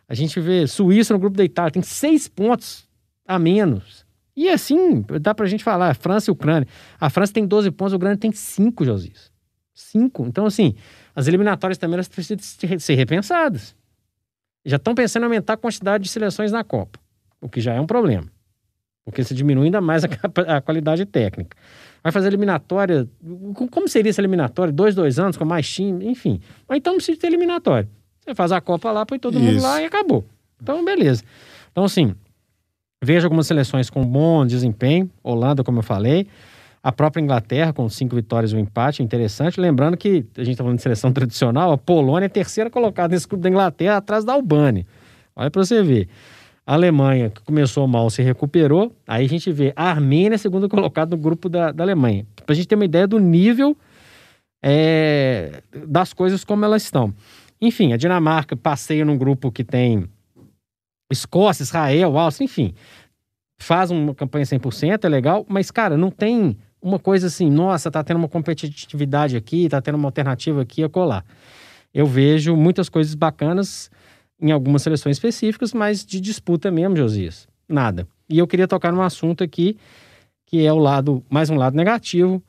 A 0.08 0.14
gente 0.14 0.40
vê 0.40 0.68
Suíça 0.68 1.14
no 1.14 1.20
grupo 1.20 1.36
da 1.36 1.44
Itália, 1.44 1.72
tem 1.72 1.82
seis 1.82 2.28
pontos 2.28 2.88
a 3.26 3.38
menos. 3.40 4.06
E 4.36 4.50
assim, 4.50 5.04
dá 5.20 5.34
pra 5.34 5.48
gente 5.48 5.64
falar, 5.64 5.96
França 5.96 6.30
e 6.30 6.32
Ucrânia. 6.32 6.68
A 7.00 7.10
França 7.10 7.34
tem 7.34 7.46
12 7.46 7.72
pontos, 7.72 7.94
a 7.94 7.98
Ucrânia 7.98 8.18
tem 8.18 8.32
5, 8.32 8.86
Josias. 8.86 9.32
5. 9.78 10.26
Então, 10.28 10.46
assim, 10.46 10.76
as 11.16 11.28
eliminatórias 11.28 11.78
também 11.78 11.96
elas 11.96 12.08
precisam 12.08 12.80
ser 12.80 12.96
repensadas. 12.96 13.76
Já 14.66 14.78
estão 14.78 14.96
pensando 14.96 15.24
em 15.24 15.26
aumentar 15.26 15.54
a 15.54 15.58
quantidade 15.58 16.04
de 16.04 16.10
seleções 16.10 16.52
na 16.52 16.64
Copa, 16.64 17.00
o 17.40 17.48
que 17.48 17.62
já 17.62 17.74
é 17.74 17.80
um 17.80 17.86
problema. 17.86 18.28
porque 19.06 19.24
você 19.24 19.34
diminui 19.34 19.66
ainda 19.66 19.80
mais 19.80 20.04
a, 20.04 20.08
a 20.58 20.62
qualidade 20.62 21.06
técnica. 21.06 21.56
Vai 22.04 22.12
fazer 22.12 22.28
eliminatória. 22.28 23.08
Como 23.72 23.88
seria 23.88 24.10
essa 24.10 24.22
eliminatória? 24.22 24.74
Dois, 24.74 24.96
dois 24.96 25.20
anos, 25.20 25.38
com 25.38 25.46
mais 25.46 25.70
time, 25.70 26.06
enfim. 26.08 26.42
Mas 26.68 26.78
então 26.80 26.94
não 26.94 26.98
precisa 26.98 27.20
ter 27.20 27.28
eliminatória. 27.28 27.88
Você 28.22 28.36
faz 28.36 28.52
a 28.52 28.60
Copa 28.60 28.92
lá, 28.92 29.06
põe 29.06 29.20
todo 29.20 29.36
Isso. 29.38 29.46
mundo 29.46 29.62
lá 29.62 29.82
e 29.82 29.86
acabou. 29.86 30.26
Então, 30.62 30.84
beleza. 30.84 31.24
Então, 31.72 31.86
assim, 31.86 32.14
vejo 33.02 33.26
algumas 33.26 33.48
seleções 33.48 33.90
com 33.90 34.06
bom 34.06 34.46
desempenho. 34.46 35.10
Holanda, 35.24 35.64
como 35.64 35.80
eu 35.80 35.84
falei. 35.84 36.28
A 36.88 36.92
própria 36.94 37.22
Inglaterra, 37.22 37.74
com 37.74 37.90
cinco 37.90 38.16
vitórias 38.16 38.54
e 38.54 38.56
um 38.56 38.60
empate, 38.60 39.04
interessante. 39.04 39.60
Lembrando 39.60 39.98
que 39.98 40.26
a 40.38 40.40
gente 40.40 40.52
está 40.52 40.64
falando 40.64 40.78
de 40.78 40.84
seleção 40.84 41.12
tradicional, 41.12 41.74
a 41.74 41.78
Polônia 41.78 42.28
é 42.28 42.30
terceira 42.30 42.70
colocada 42.70 43.14
nesse 43.14 43.28
grupo 43.28 43.44
da 43.44 43.50
Inglaterra, 43.50 43.98
atrás 43.98 44.24
da 44.24 44.32
Albânia. 44.32 44.88
Olha 45.36 45.52
para 45.52 45.66
você 45.66 45.84
ver. 45.84 46.08
A 46.66 46.76
Alemanha, 46.76 47.30
que 47.30 47.42
começou 47.42 47.86
mal, 47.90 48.10
se 48.10 48.22
recuperou. 48.22 48.96
Aí 49.06 49.26
a 49.26 49.28
gente 49.28 49.52
vê 49.52 49.74
a 49.76 49.90
Armênia, 49.90 50.38
segundo 50.38 50.70
colocado 50.70 51.12
no 51.12 51.18
grupo 51.18 51.50
da, 51.50 51.74
da 51.74 51.84
Alemanha. 51.84 52.26
Para 52.46 52.54
a 52.54 52.56
gente 52.56 52.70
ter 52.70 52.76
uma 52.76 52.86
ideia 52.86 53.06
do 53.06 53.20
nível 53.20 53.76
é, 54.64 55.62
das 55.90 56.14
coisas 56.14 56.46
como 56.46 56.64
elas 56.64 56.84
estão. 56.84 57.14
Enfim, 57.60 57.92
a 57.92 57.98
Dinamarca 57.98 58.56
passeia 58.56 59.04
num 59.04 59.18
grupo 59.18 59.52
que 59.52 59.66
tem 59.66 60.06
Escócia, 61.12 61.64
Israel, 61.64 62.18
Áustria, 62.18 62.46
enfim. 62.46 62.74
Faz 63.60 63.92
uma 63.92 64.16
campanha 64.16 64.46
100%, 64.46 65.04
é 65.04 65.10
legal, 65.10 65.46
mas, 65.50 65.70
cara, 65.70 65.98
não 65.98 66.10
tem 66.10 66.58
uma 66.82 67.00
coisa 67.00 67.28
assim, 67.28 67.50
nossa, 67.50 67.90
tá 67.90 68.04
tendo 68.04 68.18
uma 68.18 68.28
competitividade 68.28 69.36
aqui, 69.36 69.68
tá 69.68 69.82
tendo 69.82 69.96
uma 69.96 70.08
alternativa 70.08 70.62
aqui 70.62 70.84
a 70.84 70.90
colar. 70.90 71.26
Eu 71.94 72.06
vejo 72.06 72.56
muitas 72.56 72.90
coisas 72.90 73.16
bacanas 73.16 73.90
em 74.40 74.52
algumas 74.52 74.84
seleções 74.84 75.18
específicas, 75.18 75.74
mas 75.74 76.06
de 76.06 76.22
disputa 76.22 76.70
mesmo, 76.70 76.96
Josias, 76.96 77.48
nada. 77.68 78.08
E 78.30 78.38
eu 78.38 78.48
queria 78.48 78.68
tocar 78.68 78.92
num 78.92 79.02
assunto 79.02 79.44
aqui 79.44 79.78
que 80.46 80.66
é 80.66 80.72
o 80.72 80.78
lado, 80.78 81.24
mais 81.30 81.50
um 81.50 81.56
lado 81.56 81.76
negativo, 81.76 82.42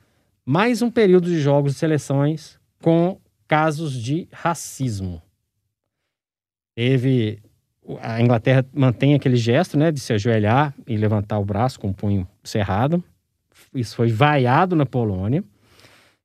mais 0.46 0.82
um 0.82 0.90
período 0.90 1.28
de 1.28 1.40
jogos 1.40 1.72
de 1.72 1.78
seleções 1.78 2.58
com 2.80 3.18
casos 3.48 3.92
de 3.92 4.28
racismo. 4.30 5.20
Teve 6.76 7.40
a 8.00 8.20
Inglaterra 8.20 8.64
mantém 8.72 9.14
aquele 9.14 9.36
gesto, 9.36 9.76
né, 9.78 9.90
de 9.90 9.98
se 9.98 10.12
ajoelhar 10.12 10.74
e 10.86 10.96
levantar 10.96 11.38
o 11.38 11.44
braço 11.44 11.80
com 11.80 11.88
o 11.88 11.94
punho 11.94 12.28
cerrado 12.44 13.02
isso 13.80 13.96
foi 13.96 14.10
vaiado 14.10 14.74
na 14.74 14.86
Polônia. 14.86 15.42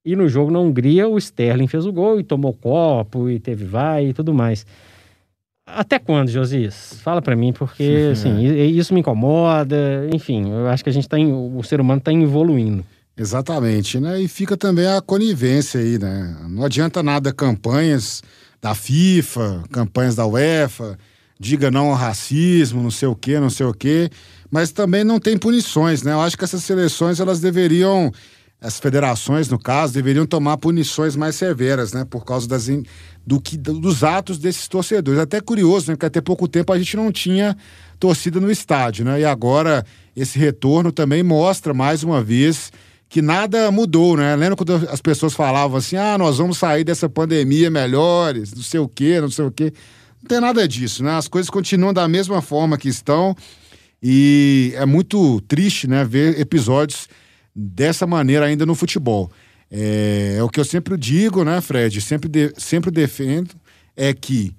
E 0.05 0.15
no 0.15 0.27
jogo 0.27 0.51
na 0.51 0.59
Hungria, 0.59 1.07
o 1.07 1.17
Sterling 1.17 1.67
fez 1.67 1.85
o 1.85 1.93
gol 1.93 2.19
e 2.19 2.23
tomou 2.23 2.53
copo 2.53 3.29
e 3.29 3.39
teve 3.39 3.65
vai 3.65 4.07
e 4.07 4.13
tudo 4.13 4.33
mais. 4.33 4.65
Até 5.65 5.97
quando, 5.97 6.29
Josias? 6.29 6.99
Fala 7.01 7.21
para 7.21 7.35
mim, 7.35 7.53
porque 7.53 8.09
assim, 8.11 8.43
isso 8.43 8.93
me 8.93 8.99
incomoda. 8.99 10.09
Enfim, 10.13 10.51
eu 10.51 10.67
acho 10.67 10.83
que 10.83 10.89
a 10.89 10.93
gente 10.93 11.07
tá 11.07 11.17
o 11.17 11.63
ser 11.63 11.79
humano 11.79 11.99
está 11.99 12.11
evoluindo. 12.11 12.83
Exatamente, 13.15 13.99
né? 13.99 14.19
E 14.19 14.27
fica 14.27 14.57
também 14.57 14.87
a 14.87 14.99
conivência 14.99 15.79
aí, 15.79 15.97
né? 15.97 16.35
Não 16.49 16.65
adianta 16.65 17.01
nada 17.01 17.31
campanhas 17.31 18.21
da 18.61 18.75
FIFA, 18.75 19.63
campanhas 19.71 20.15
da 20.15 20.25
UEFA, 20.25 20.97
diga 21.39 21.71
não 21.71 21.91
ao 21.91 21.95
racismo, 21.95 22.81
não 22.81 22.91
sei 22.91 23.07
o 23.07 23.15
quê, 23.15 23.39
não 23.39 23.49
sei 23.49 23.65
o 23.65 23.73
quê 23.73 24.09
mas 24.53 24.71
também 24.71 25.03
não 25.03 25.19
tem 25.19 25.35
punições, 25.35 26.03
né? 26.03 26.11
Eu 26.11 26.21
acho 26.21 26.37
que 26.37 26.43
essas 26.43 26.63
seleções 26.63 27.19
elas 27.19 27.39
deveriam, 27.39 28.11
as 28.61 28.79
federações 28.79 29.49
no 29.49 29.57
caso, 29.57 29.95
deveriam 29.95 30.27
tomar 30.27 30.57
punições 30.57 31.15
mais 31.15 31.35
severas, 31.35 31.91
né? 31.91 32.05
Por 32.07 32.23
causa 32.23 32.47
das, 32.47 32.69
do 33.25 33.41
que, 33.41 33.57
dos 33.57 34.03
atos 34.03 34.37
desses 34.37 34.67
torcedores. 34.67 35.19
Até 35.19 35.41
curioso, 35.41 35.89
né? 35.89 35.95
Porque 35.95 36.05
até 36.05 36.21
pouco 36.21 36.47
tempo 36.47 36.71
a 36.71 36.77
gente 36.77 36.95
não 36.95 37.11
tinha 37.11 37.57
torcida 37.99 38.39
no 38.39 38.51
estádio, 38.51 39.03
né? 39.03 39.21
E 39.21 39.25
agora 39.25 39.83
esse 40.15 40.37
retorno 40.37 40.91
também 40.91 41.23
mostra 41.23 41.73
mais 41.73 42.03
uma 42.03 42.23
vez 42.23 42.71
que 43.09 43.23
nada 43.23 43.71
mudou, 43.71 44.15
né? 44.15 44.35
Lembra 44.35 44.55
quando 44.55 44.87
as 44.87 45.01
pessoas 45.01 45.33
falavam 45.33 45.77
assim: 45.77 45.95
ah, 45.95 46.15
nós 46.15 46.37
vamos 46.37 46.59
sair 46.59 46.83
dessa 46.83 47.09
pandemia 47.09 47.71
melhores, 47.71 48.53
não 48.53 48.61
sei 48.61 48.79
o 48.79 48.87
quê, 48.87 49.19
não 49.19 49.31
sei 49.31 49.45
o 49.45 49.51
quê. 49.51 49.73
Não 50.21 50.27
tem 50.27 50.39
nada 50.39 50.67
disso, 50.67 51.03
né? 51.03 51.17
As 51.17 51.27
coisas 51.27 51.49
continuam 51.49 51.91
da 51.91 52.07
mesma 52.07 52.39
forma 52.39 52.77
que 52.77 52.87
estão. 52.87 53.35
E 54.05 54.73
é 54.75 54.85
muito 54.85 55.39
triste, 55.41 55.87
né, 55.87 56.03
ver 56.03 56.37
episódios 56.37 57.07
dessa 57.55 58.05
maneira 58.05 58.45
ainda 58.45 58.65
no 58.65 58.75
futebol. 58.75 59.31
É, 59.71 60.35
é 60.37 60.43
o 60.43 60.49
que 60.49 60.59
eu 60.59 60.65
sempre 60.65 60.97
digo, 60.97 61.45
né, 61.45 61.61
Fred? 61.61 62.01
Sempre, 62.01 62.27
de, 62.27 62.53
sempre 62.57 62.91
defendo 62.91 63.55
é 63.95 64.13
que 64.13 64.53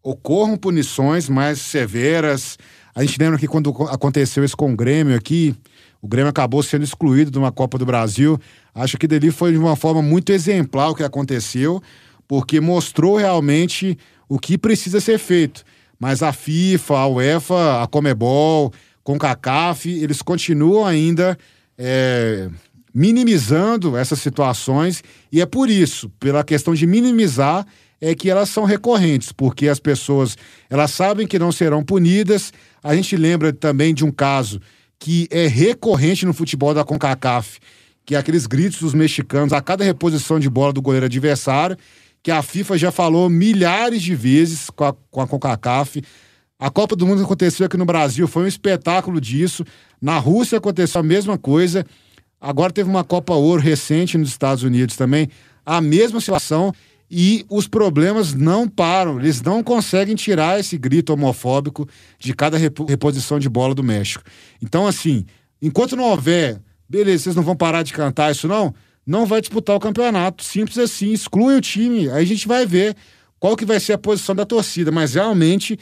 ocorram 0.00 0.56
punições 0.56 1.28
mais 1.28 1.60
severas. 1.60 2.56
A 2.94 3.02
gente 3.02 3.18
lembra 3.18 3.36
que 3.36 3.48
quando 3.48 3.70
aconteceu 3.90 4.44
isso 4.44 4.56
com 4.56 4.72
o 4.72 4.76
Grêmio 4.76 5.16
aqui, 5.16 5.56
o 6.00 6.06
Grêmio 6.06 6.30
acabou 6.30 6.62
sendo 6.62 6.84
excluído 6.84 7.32
de 7.32 7.38
uma 7.38 7.50
Copa 7.50 7.76
do 7.76 7.84
Brasil. 7.86 8.38
Acho 8.72 8.96
que 8.96 9.08
dali 9.08 9.32
foi 9.32 9.50
de 9.50 9.58
uma 9.58 9.74
forma 9.74 10.02
muito 10.02 10.30
exemplar 10.30 10.90
o 10.90 10.94
que 10.94 11.02
aconteceu, 11.02 11.82
porque 12.28 12.60
mostrou 12.60 13.16
realmente 13.16 13.98
o 14.28 14.38
que 14.38 14.56
precisa 14.56 15.00
ser 15.00 15.18
feito. 15.18 15.64
Mas 15.98 16.22
a 16.22 16.32
FIFA, 16.32 16.98
a 16.98 17.06
UEFA, 17.06 17.82
a 17.82 17.86
Comebol, 17.86 18.72
com 19.02 19.18
CACAF, 19.18 19.88
eles 19.88 20.22
continuam 20.22 20.86
ainda 20.86 21.38
é, 21.76 22.48
minimizando 22.92 23.96
essas 23.96 24.20
situações 24.20 25.02
e 25.30 25.40
é 25.40 25.46
por 25.46 25.68
isso, 25.68 26.08
pela 26.20 26.44
questão 26.44 26.74
de 26.74 26.86
minimizar, 26.86 27.66
é 28.00 28.14
que 28.14 28.28
elas 28.28 28.48
são 28.48 28.64
recorrentes, 28.64 29.32
porque 29.32 29.68
as 29.68 29.80
pessoas 29.80 30.36
elas 30.68 30.90
sabem 30.90 31.26
que 31.26 31.38
não 31.38 31.50
serão 31.50 31.82
punidas. 31.82 32.52
A 32.82 32.94
gente 32.94 33.16
lembra 33.16 33.52
também 33.52 33.94
de 33.94 34.04
um 34.04 34.10
caso 34.10 34.60
que 34.98 35.26
é 35.30 35.46
recorrente 35.46 36.26
no 36.26 36.34
futebol 36.34 36.74
da 36.74 36.84
CONCACAF, 36.84 37.58
que 38.04 38.14
é 38.14 38.18
aqueles 38.18 38.46
gritos 38.46 38.80
dos 38.80 38.94
mexicanos 38.94 39.52
a 39.52 39.60
cada 39.60 39.84
reposição 39.84 40.38
de 40.38 40.50
bola 40.50 40.72
do 40.72 40.82
goleiro 40.82 41.06
adversário 41.06 41.76
que 42.24 42.30
a 42.30 42.40
FIFA 42.40 42.78
já 42.78 42.90
falou 42.90 43.28
milhares 43.28 44.02
de 44.02 44.14
vezes 44.14 44.70
com 44.70 44.84
a, 44.84 44.94
com 45.10 45.20
a 45.20 45.26
CONCACAF. 45.28 46.02
A 46.58 46.70
Copa 46.70 46.96
do 46.96 47.06
Mundo 47.06 47.22
aconteceu 47.22 47.66
aqui 47.66 47.76
no 47.76 47.84
Brasil, 47.84 48.26
foi 48.26 48.44
um 48.44 48.46
espetáculo 48.46 49.20
disso. 49.20 49.62
Na 50.00 50.18
Rússia 50.18 50.56
aconteceu 50.56 51.02
a 51.02 51.04
mesma 51.04 51.36
coisa. 51.36 51.84
Agora 52.40 52.72
teve 52.72 52.88
uma 52.88 53.04
Copa 53.04 53.34
Ouro 53.34 53.60
recente 53.60 54.16
nos 54.16 54.30
Estados 54.30 54.62
Unidos 54.62 54.96
também, 54.96 55.28
a 55.66 55.82
mesma 55.82 56.18
situação. 56.18 56.72
E 57.10 57.44
os 57.50 57.68
problemas 57.68 58.32
não 58.32 58.66
param, 58.66 59.20
eles 59.20 59.42
não 59.42 59.62
conseguem 59.62 60.14
tirar 60.16 60.58
esse 60.58 60.78
grito 60.78 61.12
homofóbico 61.12 61.86
de 62.18 62.32
cada 62.32 62.56
reposição 62.56 63.38
de 63.38 63.50
bola 63.50 63.74
do 63.74 63.84
México. 63.84 64.24
Então, 64.62 64.86
assim, 64.86 65.26
enquanto 65.60 65.94
não 65.94 66.04
houver, 66.04 66.58
beleza, 66.88 67.24
vocês 67.24 67.36
não 67.36 67.42
vão 67.42 67.54
parar 67.54 67.82
de 67.82 67.92
cantar 67.92 68.32
isso, 68.32 68.48
não? 68.48 68.74
Não 69.06 69.26
vai 69.26 69.40
disputar 69.40 69.76
o 69.76 69.80
campeonato. 69.80 70.44
Simples 70.44 70.78
assim, 70.78 71.12
exclui 71.12 71.56
o 71.56 71.60
time. 71.60 72.08
Aí 72.10 72.22
a 72.22 72.26
gente 72.26 72.48
vai 72.48 72.66
ver 72.66 72.96
qual 73.38 73.56
que 73.56 73.64
vai 73.64 73.78
ser 73.78 73.92
a 73.92 73.98
posição 73.98 74.34
da 74.34 74.44
torcida. 74.44 74.90
Mas 74.90 75.14
realmente, 75.14 75.78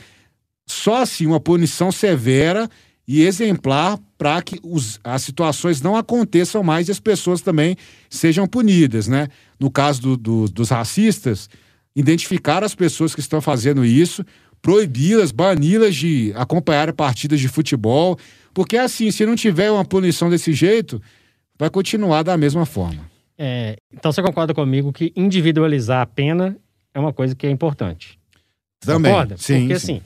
só 0.66 1.02
assim, 1.02 1.26
uma 1.26 1.40
punição 1.40 1.92
severa 1.92 2.68
e 3.06 3.22
exemplar 3.22 3.98
para 4.16 4.40
que 4.42 4.58
os, 4.62 5.00
as 5.02 5.22
situações 5.22 5.80
não 5.80 5.96
aconteçam 5.96 6.62
mais 6.62 6.88
e 6.88 6.92
as 6.92 7.00
pessoas 7.00 7.40
também 7.40 7.76
sejam 8.08 8.46
punidas, 8.46 9.08
né? 9.08 9.28
No 9.58 9.70
caso 9.70 10.00
do, 10.00 10.16
do, 10.16 10.48
dos 10.48 10.70
racistas, 10.70 11.48
identificar 11.94 12.62
as 12.62 12.74
pessoas 12.74 13.14
que 13.14 13.20
estão 13.20 13.40
fazendo 13.40 13.84
isso, 13.84 14.24
proibi-las, 14.60 15.32
bani-las 15.32 15.96
de 15.96 16.32
acompanhar 16.36 16.92
partidas 16.92 17.40
de 17.40 17.48
futebol, 17.48 18.16
porque 18.54 18.76
assim, 18.76 19.10
se 19.10 19.26
não 19.26 19.34
tiver 19.34 19.70
uma 19.70 19.84
punição 19.84 20.30
desse 20.30 20.52
jeito, 20.52 21.02
vai 21.58 21.68
continuar 21.68 22.22
da 22.22 22.36
mesma 22.36 22.64
forma. 22.64 23.11
É, 23.38 23.76
então 23.92 24.12
você 24.12 24.22
concorda 24.22 24.54
comigo 24.54 24.92
que 24.92 25.12
individualizar 25.16 26.00
a 26.02 26.06
pena 26.06 26.56
é 26.94 27.00
uma 27.00 27.12
coisa 27.12 27.34
que 27.34 27.46
é 27.46 27.50
importante? 27.50 28.18
Também. 28.80 29.12
Concorda? 29.12 29.36
Sim. 29.36 29.60
Porque 29.60 29.78
sim. 29.78 29.94
assim, 29.96 30.02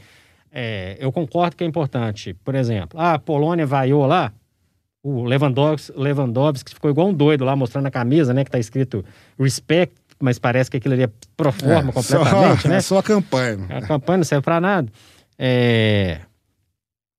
é, 0.53 0.97
eu 1.01 1.11
concordo 1.13 1.57
que 1.57 1.65
é 1.65 1.67
importante. 1.67 2.35
Por 2.45 2.55
exemplo, 2.55 2.99
a 3.01 3.19
Polônia 3.19 3.67
vaiou 3.67 4.07
lá, 4.07 4.33
o 5.03 5.25
Lewandowski, 5.25 5.93
Lewandowski 5.97 6.75
ficou 6.75 6.91
igual 6.91 7.09
um 7.09 7.15
doido 7.15 7.45
lá 7.45 7.55
mostrando 7.55 7.87
a 7.87 7.91
camisa, 7.91 8.33
né? 8.35 8.45
Que 8.45 8.51
tá 8.51 8.59
escrito 8.59 9.05
respect, 9.39 9.95
mas 10.21 10.39
parece 10.39 10.71
que 10.71 10.77
aquilo 10.77 10.95
ali 10.95 11.05
é 11.05 11.11
pro 11.37 11.53
forma 11.53 11.91
é, 11.91 11.93
completamente, 11.93 12.63
só, 12.63 12.69
né? 12.69 12.77
É 12.77 12.81
só 12.81 12.99
a 12.99 13.03
campanha. 13.03 13.67
A 13.71 13.83
campanha 13.83 14.19
não 14.19 14.25
serve 14.25 14.43
pra 14.43 14.61
nada. 14.61 14.91
É... 15.39 16.21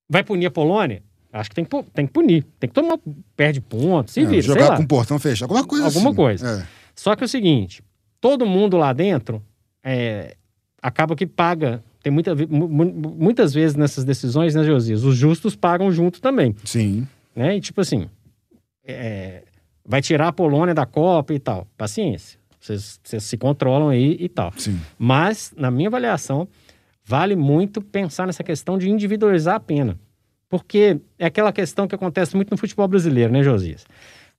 Vai 0.10 0.24
punir 0.24 0.48
a 0.48 0.52
Polônia? 0.52 1.02
Acho 1.40 1.50
que 1.50 1.56
tem 1.56 1.66
que, 1.66 1.84
tem 1.94 2.08
que 2.08 2.14
punir. 2.14 2.46
Tem 2.60 2.68
que 2.68 2.74
tomar. 2.74 3.00
Perde 3.36 3.62
ponto, 3.62 4.12
se 4.12 4.22
é, 4.22 4.26
vira. 4.26 4.42
Jogar 4.42 4.78
com 4.78 4.84
o 4.84 4.88
portão 4.88 5.20
fechado. 5.20 5.50
Alguma 5.50 5.68
coisa 5.68 5.86
Alguma 5.86 6.10
assim. 6.10 6.16
coisa. 6.16 6.62
É. 6.62 6.68
Só 6.96 7.16
que 7.16 7.24
é 7.24 7.26
o 7.26 7.30
seguinte: 7.30 7.84
todo 8.20 8.46
mundo 8.46 8.78
lá 8.78 8.94
dentro 8.94 9.42
é, 9.84 10.36
acaba 10.82 11.16
que 11.16 11.26
paga. 11.26 11.84
Tem 12.02 12.12
muita, 12.12 12.34
muitas 12.36 13.54
vezes 13.54 13.76
nessas 13.76 14.06
decisões, 14.06 14.56
né, 14.56 14.64
Josias? 14.64 15.04
Os 15.04 15.16
justos 15.16 15.56
pagam 15.56 15.92
junto 15.92 16.22
também. 16.22 16.56
Sim. 16.64 17.08
Né? 17.36 17.58
E 17.58 17.62
tipo 17.62 17.82
assim. 17.82 18.10
É, 18.90 19.44
vai 19.86 20.02
tirar 20.02 20.30
a 20.30 20.34
Polônia 20.34 20.74
da 20.74 20.86
Copa 20.86 21.34
e 21.34 21.40
tal. 21.40 21.68
Paciência. 21.78 22.40
Vocês, 22.60 23.00
vocês 23.04 23.24
se 23.24 23.38
controlam 23.38 23.90
aí 23.90 24.18
e 24.20 24.28
tal. 24.28 24.52
Sim. 24.58 24.80
Mas, 24.98 25.54
na 25.56 25.72
minha 25.72 25.88
avaliação, 25.88 26.48
vale 27.04 27.36
muito 27.36 27.82
pensar 27.82 28.28
nessa 28.28 28.44
questão 28.44 28.78
de 28.78 28.90
individualizar 28.90 29.56
a 29.56 29.60
pena. 29.60 29.98
Porque 30.50 31.00
é 31.20 31.26
aquela 31.26 31.52
questão 31.52 31.88
que 31.88 31.96
acontece 31.96 32.36
muito 32.36 32.52
no 32.52 32.58
futebol 32.58 32.88
brasileiro, 32.88 33.32
né, 33.32 33.44
Josias? 33.44 33.86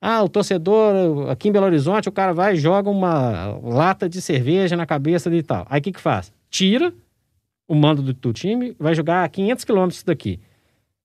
Ah, 0.01 0.23
o 0.23 0.29
torcedor, 0.29 1.29
aqui 1.31 1.49
em 1.49 1.53
Belo 1.53 1.67
Horizonte, 1.67 2.09
o 2.09 2.13
cara 2.13 2.33
vai 2.33 2.55
e 2.55 2.57
joga 2.57 2.89
uma 2.89 3.59
lata 3.63 4.09
de 4.09 4.23
cerveja 4.23 4.77
na 4.77 4.87
cabeça 4.87 5.29
de 5.29 5.43
tal. 5.43 5.67
Aí 5.69 5.81
o 5.81 5.83
que 5.83 5.93
que 5.93 6.01
faz? 6.01 6.33
Tira 6.49 6.95
o 7.67 7.75
mando 7.75 8.01
do, 8.01 8.15
do 8.15 8.33
time, 8.33 8.75
vai 8.79 8.95
jogar 8.95 9.25
a 9.25 9.29
500 9.29 9.65
quilômetros 9.65 10.03
daqui. 10.03 10.41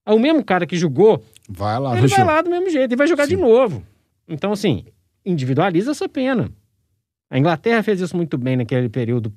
Aí 0.05 0.15
o 0.15 0.19
mesmo 0.19 0.43
cara 0.43 0.65
que 0.65 0.77
jogou, 0.77 1.23
Vai 1.49 1.79
lá, 1.79 1.97
ele 1.97 2.07
vai 2.07 2.23
lá 2.23 2.41
do 2.41 2.49
mesmo 2.49 2.69
jeito 2.69 2.93
e 2.93 2.95
vai 2.95 3.07
jogar 3.07 3.25
de 3.25 3.35
Sim. 3.35 3.41
novo. 3.41 3.83
Então, 4.27 4.51
assim, 4.51 4.85
individualiza 5.25 5.91
essa 5.91 6.07
pena. 6.07 6.49
A 7.29 7.37
Inglaterra 7.37 7.83
fez 7.83 7.99
isso 7.99 8.15
muito 8.15 8.37
bem 8.37 8.55
naquele 8.55 8.89
período 8.89 9.29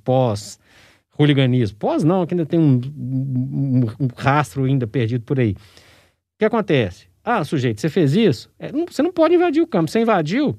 pós-hooliganismo. 1.16 1.76
Pós 1.78 2.04
não, 2.04 2.26
que 2.26 2.34
ainda 2.34 2.46
tem 2.46 2.58
um, 2.60 2.80
um- 2.96 3.86
um 4.00 4.08
rastro 4.16 4.64
ainda 4.64 4.86
perdido 4.86 5.24
por 5.24 5.40
aí. 5.40 5.52
O 5.52 6.38
que 6.38 6.44
acontece? 6.44 7.06
Ah, 7.24 7.42
sujeito, 7.44 7.80
você 7.80 7.88
fez 7.88 8.14
isso? 8.14 8.50
É, 8.58 8.70
não- 8.70 8.86
você 8.86 9.02
não 9.02 9.12
pode 9.12 9.34
invadir 9.34 9.62
o 9.62 9.66
campo. 9.66 9.90
Você 9.90 10.00
invadiu? 10.00 10.56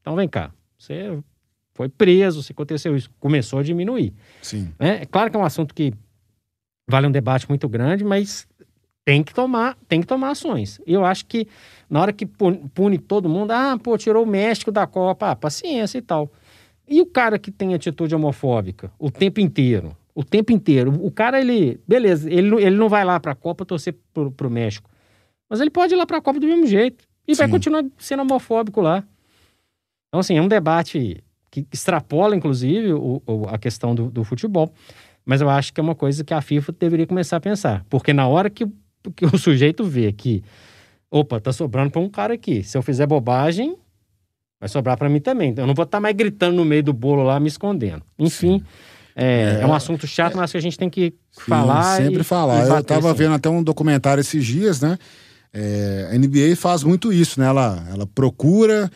Então 0.00 0.14
vem 0.16 0.28
cá. 0.28 0.50
Você 0.78 1.18
foi 1.74 1.88
preso, 1.88 2.42
se 2.42 2.52
aconteceu 2.52 2.96
isso. 2.96 3.10
Começou 3.18 3.58
a 3.58 3.62
diminuir. 3.62 4.14
Sim. 4.40 4.72
né? 4.78 5.02
É 5.02 5.06
claro 5.06 5.30
que 5.30 5.36
é 5.36 5.40
um 5.40 5.44
assunto 5.44 5.74
que 5.74 5.92
vale 6.88 7.06
um 7.06 7.10
debate 7.10 7.48
muito 7.48 7.68
grande, 7.68 8.04
mas 8.04 8.46
tem 9.04 9.22
que 9.22 9.34
tomar, 9.34 9.76
tem 9.88 10.00
que 10.00 10.06
tomar 10.06 10.30
ações. 10.30 10.80
E 10.86 10.92
eu 10.92 11.04
acho 11.04 11.26
que 11.26 11.46
na 11.90 12.00
hora 12.00 12.12
que 12.12 12.24
pu- 12.26 12.68
pune 12.74 12.98
todo 12.98 13.28
mundo, 13.28 13.50
ah, 13.52 13.78
pô, 13.80 13.96
tirou 13.98 14.24
o 14.24 14.26
México 14.26 14.72
da 14.72 14.86
Copa, 14.86 15.30
ah, 15.32 15.36
paciência 15.36 15.98
e 15.98 16.02
tal. 16.02 16.30
E 16.88 17.00
o 17.00 17.06
cara 17.06 17.38
que 17.38 17.50
tem 17.50 17.74
atitude 17.74 18.14
homofóbica 18.14 18.90
o 18.98 19.10
tempo 19.10 19.40
inteiro, 19.40 19.96
o 20.14 20.22
tempo 20.24 20.52
inteiro, 20.52 20.92
o 21.04 21.10
cara 21.10 21.40
ele, 21.40 21.80
beleza, 21.86 22.30
ele, 22.30 22.48
não- 22.48 22.58
ele 22.58 22.76
não 22.76 22.88
vai 22.88 23.04
lá 23.04 23.18
para 23.20 23.32
a 23.32 23.34
Copa 23.34 23.64
torcer 23.64 23.94
pro, 24.14 24.30
pro 24.30 24.50
México, 24.50 24.88
mas 25.50 25.60
ele 25.60 25.70
pode 25.70 25.94
ir 25.94 25.96
lá 25.96 26.06
para 26.06 26.18
a 26.18 26.22
Copa 26.22 26.38
do 26.40 26.46
mesmo 26.46 26.66
jeito 26.66 27.04
e 27.26 27.34
vai 27.34 27.46
Sim. 27.46 27.52
continuar 27.52 27.84
sendo 27.98 28.22
homofóbico 28.22 28.80
lá. 28.80 29.04
Então 30.08 30.20
assim, 30.20 30.36
é 30.38 30.42
um 30.42 30.48
debate 30.48 31.22
que 31.50 31.66
extrapola 31.72 32.36
inclusive 32.36 32.92
o- 32.92 33.22
o- 33.26 33.46
a 33.48 33.58
questão 33.58 33.94
do, 33.94 34.10
do 34.10 34.24
futebol. 34.24 34.72
Mas 35.24 35.40
eu 35.40 35.50
acho 35.50 35.72
que 35.72 35.80
é 35.80 35.82
uma 35.82 35.94
coisa 35.94 36.22
que 36.22 36.32
a 36.32 36.40
FIFA 36.40 36.72
deveria 36.78 37.06
começar 37.06 37.36
a 37.36 37.40
pensar. 37.40 37.84
Porque 37.90 38.12
na 38.12 38.28
hora 38.28 38.48
que, 38.48 38.64
que 39.16 39.26
o 39.26 39.36
sujeito 39.36 39.82
vê 39.82 40.12
que, 40.12 40.42
opa, 41.10 41.40
tá 41.40 41.52
sobrando 41.52 41.90
pra 41.90 42.00
um 42.00 42.08
cara 42.08 42.34
aqui. 42.34 42.62
Se 42.62 42.78
eu 42.78 42.82
fizer 42.82 43.06
bobagem, 43.06 43.76
vai 44.60 44.68
sobrar 44.68 44.96
pra 44.96 45.08
mim 45.08 45.20
também. 45.20 45.54
Eu 45.56 45.66
não 45.66 45.74
vou 45.74 45.84
estar 45.84 46.00
mais 46.00 46.14
gritando 46.16 46.56
no 46.56 46.64
meio 46.64 46.82
do 46.82 46.92
bolo 46.92 47.22
lá, 47.22 47.38
me 47.40 47.48
escondendo. 47.48 48.02
Enfim, 48.18 48.62
é, 49.14 49.58
É. 49.60 49.62
é 49.62 49.66
um 49.66 49.74
assunto 49.74 50.06
chato, 50.06 50.36
mas 50.36 50.50
que 50.52 50.56
a 50.58 50.62
gente 50.62 50.78
tem 50.78 50.88
que 50.90 51.14
falar. 51.32 51.96
sempre 51.98 52.20
e- 52.20 52.24
falar. 52.24 52.60
e 52.60 52.62
Eu 52.64 52.68
bater, 52.70 52.84
tava 52.94 53.10
sim. 53.12 53.16
vendo 53.18 53.34
até 53.34 53.48
um 53.48 53.62
documentário 53.62 54.20
esses 54.20 54.44
dias, 54.44 54.80
né? 54.80 54.98
É, 55.52 56.08
a 56.12 56.14
NBA 56.18 56.54
faz 56.56 56.82
muito 56.82 57.12
isso, 57.12 57.40
né? 57.40 57.46
Ela, 57.46 57.86
ela 57.90 58.06
procura, 58.06 58.90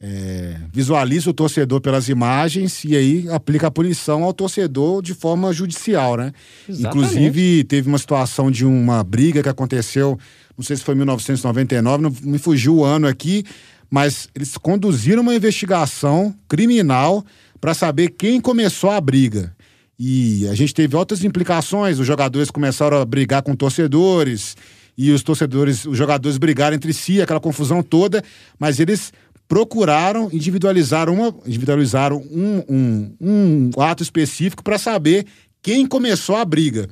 é, 0.00 0.56
visualiza 0.72 1.30
o 1.30 1.32
torcedor 1.32 1.80
pelas 1.80 2.08
imagens 2.08 2.84
e 2.84 2.96
aí 2.96 3.28
aplica 3.30 3.68
a 3.68 3.70
punição 3.70 4.24
ao 4.24 4.32
torcedor 4.34 5.00
de 5.00 5.14
forma 5.14 5.52
judicial, 5.52 6.16
né? 6.16 6.32
Exatamente. 6.68 7.06
Inclusive, 7.14 7.64
teve 7.64 7.88
uma 7.88 7.98
situação 7.98 8.50
de 8.50 8.66
uma 8.66 9.02
briga 9.04 9.42
que 9.42 9.48
aconteceu, 9.48 10.18
não 10.58 10.64
sei 10.64 10.76
se 10.76 10.82
foi 10.82 10.94
em 10.94 10.98
1999, 10.98 12.02
não 12.02 12.12
me 12.22 12.36
fugiu 12.38 12.78
o 12.78 12.84
ano 12.84 13.06
aqui, 13.06 13.44
mas 13.92 14.26
eles 14.34 14.56
conduziram 14.56 15.20
uma 15.20 15.34
investigação 15.34 16.34
criminal 16.48 17.22
para 17.60 17.74
saber 17.74 18.08
quem 18.08 18.40
começou 18.40 18.90
a 18.90 18.98
briga. 18.98 19.54
E 19.98 20.48
a 20.48 20.54
gente 20.54 20.72
teve 20.72 20.96
outras 20.96 21.22
implicações, 21.22 21.98
os 21.98 22.06
jogadores 22.06 22.50
começaram 22.50 22.96
a 22.96 23.04
brigar 23.04 23.42
com 23.42 23.54
torcedores, 23.54 24.56
e 24.96 25.10
os 25.10 25.22
torcedores, 25.22 25.84
os 25.84 25.98
jogadores 25.98 26.38
brigaram 26.38 26.74
entre 26.74 26.94
si, 26.94 27.20
aquela 27.20 27.38
confusão 27.38 27.82
toda, 27.82 28.24
mas 28.58 28.80
eles 28.80 29.12
procuraram 29.46 30.30
individualizar, 30.32 31.10
uma, 31.10 31.34
individualizaram 31.46 32.16
um, 32.16 32.62
um, 32.70 33.70
um 33.76 33.82
ato 33.82 34.02
específico 34.02 34.64
para 34.64 34.78
saber 34.78 35.26
quem 35.60 35.86
começou 35.86 36.36
a 36.36 36.46
briga. 36.46 36.88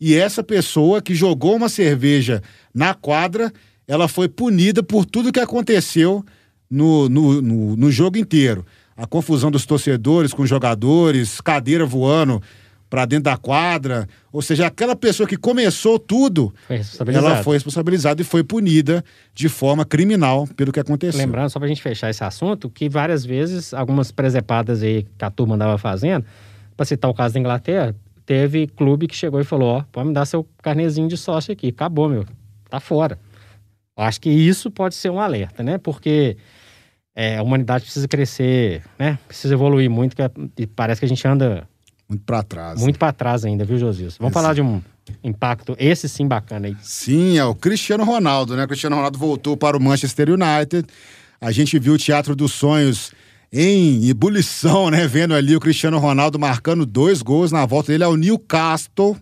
E 0.00 0.14
essa 0.14 0.42
pessoa 0.44 1.02
que 1.02 1.16
jogou 1.16 1.56
uma 1.56 1.68
cerveja 1.68 2.40
na 2.72 2.94
quadra, 2.94 3.52
ela 3.88 4.06
foi 4.06 4.28
punida 4.28 4.84
por 4.84 5.04
tudo 5.04 5.32
que 5.32 5.40
aconteceu 5.40 6.24
no, 6.74 7.08
no, 7.08 7.40
no, 7.40 7.76
no 7.76 7.90
jogo 7.90 8.18
inteiro. 8.18 8.64
A 8.96 9.06
confusão 9.06 9.50
dos 9.50 9.66
torcedores 9.66 10.32
com 10.32 10.46
jogadores, 10.46 11.40
cadeira 11.40 11.84
voando 11.84 12.42
para 12.90 13.06
dentro 13.06 13.24
da 13.24 13.36
quadra. 13.36 14.08
Ou 14.32 14.40
seja, 14.40 14.66
aquela 14.66 14.94
pessoa 14.94 15.28
que 15.28 15.36
começou 15.36 15.98
tudo, 15.98 16.54
Foi 16.66 16.80
ela 17.12 17.42
foi 17.42 17.56
responsabilizada 17.56 18.22
e 18.22 18.24
foi 18.24 18.44
punida 18.44 19.04
de 19.34 19.48
forma 19.48 19.84
criminal 19.84 20.46
pelo 20.56 20.70
que 20.70 20.78
aconteceu. 20.78 21.18
Lembrando, 21.18 21.50
só 21.50 21.58
pra 21.58 21.66
gente 21.66 21.82
fechar 21.82 22.10
esse 22.10 22.22
assunto, 22.22 22.70
que 22.70 22.88
várias 22.88 23.24
vezes, 23.24 23.74
algumas 23.74 24.12
presepadas 24.12 24.82
aí 24.82 25.06
que 25.18 25.24
a 25.24 25.30
turma 25.30 25.56
andava 25.56 25.76
fazendo, 25.76 26.24
pra 26.76 26.86
citar 26.86 27.10
o 27.10 27.14
caso 27.14 27.34
da 27.34 27.40
Inglaterra, 27.40 27.96
teve 28.24 28.66
clube 28.68 29.08
que 29.08 29.16
chegou 29.16 29.40
e 29.40 29.44
falou, 29.44 29.78
ó, 29.78 29.84
pode 29.90 30.08
me 30.08 30.14
dar 30.14 30.24
seu 30.24 30.46
carnezinho 30.62 31.08
de 31.08 31.16
sócio 31.16 31.52
aqui, 31.52 31.68
acabou, 31.68 32.08
meu, 32.08 32.24
tá 32.70 32.78
fora. 32.78 33.18
Acho 33.96 34.20
que 34.20 34.30
isso 34.30 34.70
pode 34.70 34.94
ser 34.94 35.10
um 35.10 35.20
alerta, 35.20 35.62
né? 35.62 35.78
Porque 35.78 36.36
é, 37.14 37.38
a 37.38 37.42
humanidade 37.42 37.84
precisa 37.84 38.08
crescer, 38.08 38.82
né? 38.98 39.18
Precisa 39.28 39.54
evoluir 39.54 39.88
muito, 39.90 40.14
que 40.16 40.22
é- 40.22 40.30
e 40.58 40.66
parece 40.66 41.00
que 41.00 41.04
a 41.04 41.08
gente 41.08 41.26
anda 41.26 41.66
Muito 42.08 42.22
para 42.24 42.42
trás. 42.42 42.80
muito 42.80 42.98
pra 42.98 43.12
trás 43.12 43.44
ainda, 43.44 43.64
viu, 43.64 43.78
Josias? 43.78 44.16
Vamos 44.18 44.34
falar 44.34 44.54
de 44.54 44.60
um 44.62 44.80
impacto, 45.22 45.76
esse 45.78 46.08
sim 46.08 46.26
bacana 46.26 46.66
aí. 46.68 46.76
Sim, 46.82 47.36
é 47.38 47.44
o 47.44 47.54
Cristiano 47.54 48.04
Ronaldo, 48.04 48.56
né? 48.56 48.64
O 48.64 48.68
Cristiano 48.68 48.96
Ronaldo 48.96 49.18
voltou 49.18 49.56
para 49.56 49.76
o 49.76 49.80
Manchester 49.80 50.28
United. 50.30 50.86
A 51.40 51.52
gente 51.52 51.78
viu 51.78 51.92
o 51.94 51.98
Teatro 51.98 52.34
dos 52.34 52.52
Sonhos 52.52 53.12
em 53.52 54.08
ebulição, 54.08 54.90
né? 54.90 55.06
Vendo 55.06 55.34
ali 55.34 55.54
o 55.54 55.60
Cristiano 55.60 55.98
Ronaldo 55.98 56.38
marcando 56.38 56.84
dois 56.86 57.22
gols 57.22 57.52
na 57.52 57.64
volta 57.66 57.92
dele 57.92 58.02
ao 58.04 58.16
Newcastle. 58.16 59.16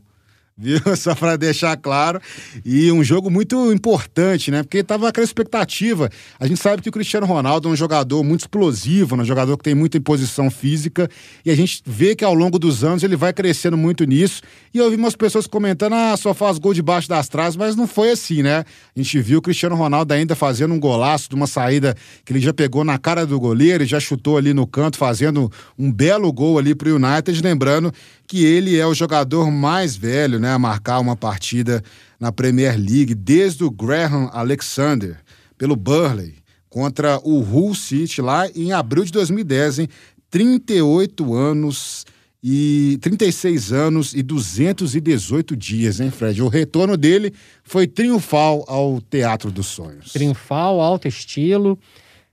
Viu? 0.57 0.81
Só 0.97 1.15
para 1.15 1.37
deixar 1.37 1.77
claro. 1.77 2.21
E 2.65 2.93
um 2.93 3.03
jogo 3.03 3.31
muito 3.31 3.73
importante, 3.73 4.51
né? 4.51 4.63
Porque 4.63 4.83
tava 4.83 5.09
aquela 5.09 5.25
expectativa. 5.25 6.11
A 6.39 6.47
gente 6.47 6.61
sabe 6.61 6.83
que 6.83 6.89
o 6.89 6.93
Cristiano 6.93 7.27
Ronaldo 7.27 7.69
é 7.69 7.73
um 7.73 7.77
jogador 7.77 8.23
muito 8.23 8.41
explosivo, 8.41 9.17
né? 9.17 9.23
um 9.23 9.27
jogador 9.27 9.57
que 9.57 9.65
tem 9.65 9.75
muita 9.75 9.97
imposição 9.97 10.51
física. 10.51 11.09
E 11.45 11.51
a 11.51 11.57
gente 11.57 11.83
vê 11.87 12.15
que 12.15 12.25
ao 12.25 12.35
longo 12.35 12.59
dos 12.59 12.85
anos 12.85 13.03
ele 13.03 13.17
vai 13.17 13.33
crescendo 13.33 13.77
muito 13.77 14.05
nisso. 14.05 14.43
E 14.75 14.79
eu 14.79 14.91
vi 14.91 14.97
umas 14.97 15.17
pessoas 15.17 15.47
comentando: 15.47 15.95
ah, 15.95 16.17
só 16.17 16.35
faz 16.35 16.59
gol 16.59 16.75
debaixo 16.75 17.09
das 17.09 17.29
traves, 17.29 17.57
mas 17.57 17.75
não 17.75 17.87
foi 17.87 18.11
assim, 18.11 18.43
né? 18.43 18.65
A 18.95 19.01
gente 19.01 19.21
viu 19.21 19.39
o 19.39 19.43
Cristiano 19.43 19.75
Ronaldo 19.75 20.13
ainda 20.13 20.35
fazendo 20.35 20.75
um 20.75 20.81
golaço 20.81 21.29
de 21.31 21.35
uma 21.35 21.47
saída 21.47 21.97
que 22.25 22.33
ele 22.33 22.41
já 22.41 22.53
pegou 22.53 22.85
na 22.85 22.99
cara 22.99 23.27
do 23.27 23.41
goleiro 23.41 23.85
e 23.85 23.87
já 23.87 23.99
chutou 23.99 24.37
ali 24.37 24.53
no 24.53 24.67
canto, 24.67 24.99
fazendo 24.99 25.51
um 25.79 25.91
belo 25.91 26.31
gol 26.33 26.59
ali 26.59 26.75
pro 26.75 26.95
United. 26.95 27.43
Lembrando 27.43 27.93
que 28.27 28.45
ele 28.45 28.79
é 28.79 28.87
o 28.87 28.95
jogador 28.95 29.51
mais 29.51 29.95
velho, 29.95 30.41
né, 30.43 30.53
a 30.53 30.59
marcar 30.59 30.99
uma 30.99 31.17
partida 31.17 31.83
na 32.19 32.33
Premier 32.33 32.77
League 32.77 33.15
desde 33.15 33.63
o 33.63 33.71
Graham 33.71 34.29
Alexander 34.33 35.19
pelo 35.57 35.77
Burley 35.77 36.35
contra 36.69 37.21
o 37.23 37.41
Hull 37.41 37.75
City 37.75 38.21
lá 38.21 38.49
em 38.49 38.73
abril 38.73 39.05
de 39.05 39.13
2010, 39.13 39.79
em 39.81 39.89
38 40.29 41.35
anos 41.35 42.05
e 42.43 42.99
36 43.01 43.73
anos 43.73 44.15
e 44.15 44.23
218 44.23 45.57
dias, 45.57 46.01
hein, 46.01 46.11
Fred? 46.11 46.43
O 46.43 46.49
retorno 46.49 46.97
dele 46.97 47.33
foi 47.63 47.87
triunfal 47.87 48.65
ao 48.67 49.01
Teatro 49.01 49.53
dos 49.53 49.67
Sonhos. 49.67 50.13
triunfal, 50.13 50.81
alto 50.81 51.07
estilo. 51.07 51.79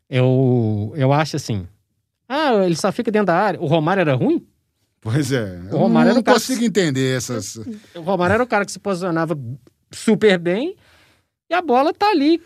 Eu, 0.10 0.94
eu 0.96 1.14
acho 1.14 1.36
assim. 1.36 1.68
Ah, 2.28 2.66
ele 2.66 2.76
só 2.76 2.92
fica 2.92 3.12
dentro 3.12 3.28
da 3.28 3.36
área. 3.36 3.62
O 3.62 3.68
Romário 3.68 4.02
era 4.02 4.16
ruim? 4.16 4.44
Pois 5.02 5.32
é. 5.32 5.60
O 5.72 5.78
Romário 5.78 6.12
eu 6.12 6.16
não 6.16 6.24
consigo 6.24 6.60
que- 6.60 6.66
entender 6.66 7.16
essas. 7.18 7.56
O 7.96 8.02
Romário 8.02 8.34
era 8.34 8.44
o 8.44 8.48
cara 8.48 8.66
que 8.66 8.72
se 8.72 8.80
posicionava 8.80 9.38
super 9.92 10.38
bem 10.38 10.76
e 11.50 11.54
a 11.54 11.62
bola 11.62 11.94
tá 11.94 12.10
ali. 12.10 12.42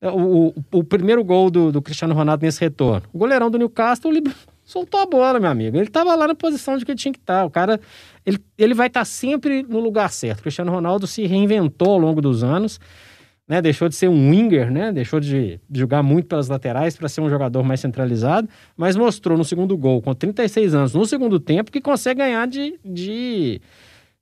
O, 0.00 0.48
o, 0.48 0.54
o 0.80 0.84
primeiro 0.84 1.22
gol 1.22 1.48
do, 1.50 1.70
do 1.70 1.80
Cristiano 1.80 2.12
Ronaldo 2.14 2.44
nesse 2.44 2.60
retorno. 2.60 3.06
O 3.12 3.18
goleirão 3.18 3.48
do 3.50 3.56
Newcastle 3.58 4.10
soltou 4.64 4.98
a 5.00 5.06
bola, 5.06 5.38
meu 5.38 5.50
amigo. 5.50 5.76
Ele 5.76 5.88
tava 5.88 6.14
lá 6.16 6.26
na 6.26 6.34
posição 6.34 6.76
de 6.76 6.84
que 6.84 6.90
ele 6.90 6.98
tinha 6.98 7.12
que 7.12 7.20
estar. 7.20 7.44
O 7.44 7.50
cara, 7.50 7.80
ele, 8.26 8.38
ele 8.58 8.74
vai 8.74 8.88
estar 8.88 9.04
sempre 9.04 9.62
no 9.62 9.78
lugar 9.78 10.10
certo. 10.10 10.40
O 10.40 10.42
Cristiano 10.42 10.72
Ronaldo 10.72 11.06
se 11.06 11.24
reinventou 11.26 11.90
ao 11.92 11.98
longo 11.98 12.20
dos 12.20 12.42
anos. 12.42 12.80
Né, 13.48 13.60
deixou 13.60 13.88
de 13.88 13.96
ser 13.96 14.08
um 14.08 14.30
winger, 14.30 14.70
né, 14.70 14.92
deixou 14.92 15.18
de 15.18 15.60
jogar 15.70 16.02
muito 16.02 16.26
pelas 16.26 16.48
laterais 16.48 16.96
para 16.96 17.08
ser 17.08 17.20
um 17.20 17.28
jogador 17.28 17.62
mais 17.64 17.80
centralizado, 17.80 18.48
mas 18.76 18.96
mostrou 18.96 19.36
no 19.36 19.44
segundo 19.44 19.76
gol, 19.76 20.00
com 20.00 20.14
36 20.14 20.74
anos, 20.74 20.94
no 20.94 21.04
segundo 21.04 21.40
tempo, 21.40 21.70
que 21.70 21.80
consegue 21.80 22.18
ganhar 22.18 22.46
de, 22.46 22.78
de, 22.84 23.60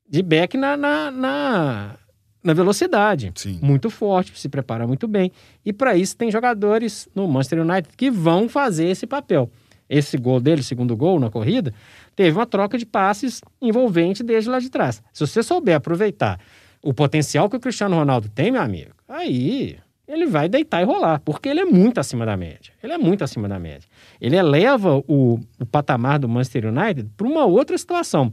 de 0.09 0.23
back 0.23 0.57
na, 0.57 0.75
na, 0.75 1.11
na, 1.11 1.95
na 2.43 2.53
velocidade. 2.53 3.31
Sim. 3.35 3.59
Muito 3.61 3.89
forte, 3.89 4.37
se 4.37 4.49
prepara 4.49 4.87
muito 4.87 5.07
bem. 5.07 5.31
E 5.63 5.71
para 5.71 5.95
isso 5.95 6.17
tem 6.17 6.31
jogadores 6.31 7.07
no 7.13 7.27
Manchester 7.27 7.61
United 7.61 7.95
que 7.95 8.09
vão 8.09 8.49
fazer 8.49 8.87
esse 8.87 9.05
papel. 9.05 9.49
Esse 9.91 10.17
gol 10.17 10.39
dele, 10.39 10.63
segundo 10.63 10.95
gol 10.95 11.19
na 11.19 11.29
corrida, 11.29 11.73
teve 12.15 12.37
uma 12.37 12.45
troca 12.45 12.77
de 12.77 12.85
passes 12.85 13.41
envolvente 13.61 14.23
desde 14.23 14.49
lá 14.49 14.57
de 14.57 14.69
trás. 14.69 15.03
Se 15.11 15.27
você 15.27 15.43
souber 15.43 15.75
aproveitar 15.75 16.39
o 16.83 16.93
potencial 16.93 17.49
que 17.49 17.55
o 17.55 17.59
Cristiano 17.59 17.95
Ronaldo 17.95 18.29
tem, 18.29 18.51
meu 18.51 18.61
amigo, 18.61 18.91
aí 19.07 19.77
ele 20.07 20.25
vai 20.25 20.49
deitar 20.49 20.81
e 20.81 20.85
rolar, 20.85 21.21
porque 21.23 21.47
ele 21.47 21.61
é 21.61 21.65
muito 21.65 21.99
acima 21.99 22.25
da 22.25 22.35
média. 22.35 22.73
Ele 22.83 22.93
é 22.93 22.97
muito 22.97 23.23
acima 23.23 23.47
da 23.47 23.57
média. 23.57 23.87
Ele 24.19 24.35
eleva 24.35 24.97
o, 25.07 25.39
o 25.59 25.65
patamar 25.65 26.19
do 26.19 26.27
Manchester 26.27 26.65
United 26.65 27.09
para 27.15 27.27
uma 27.27 27.45
outra 27.45 27.77
situação. 27.77 28.31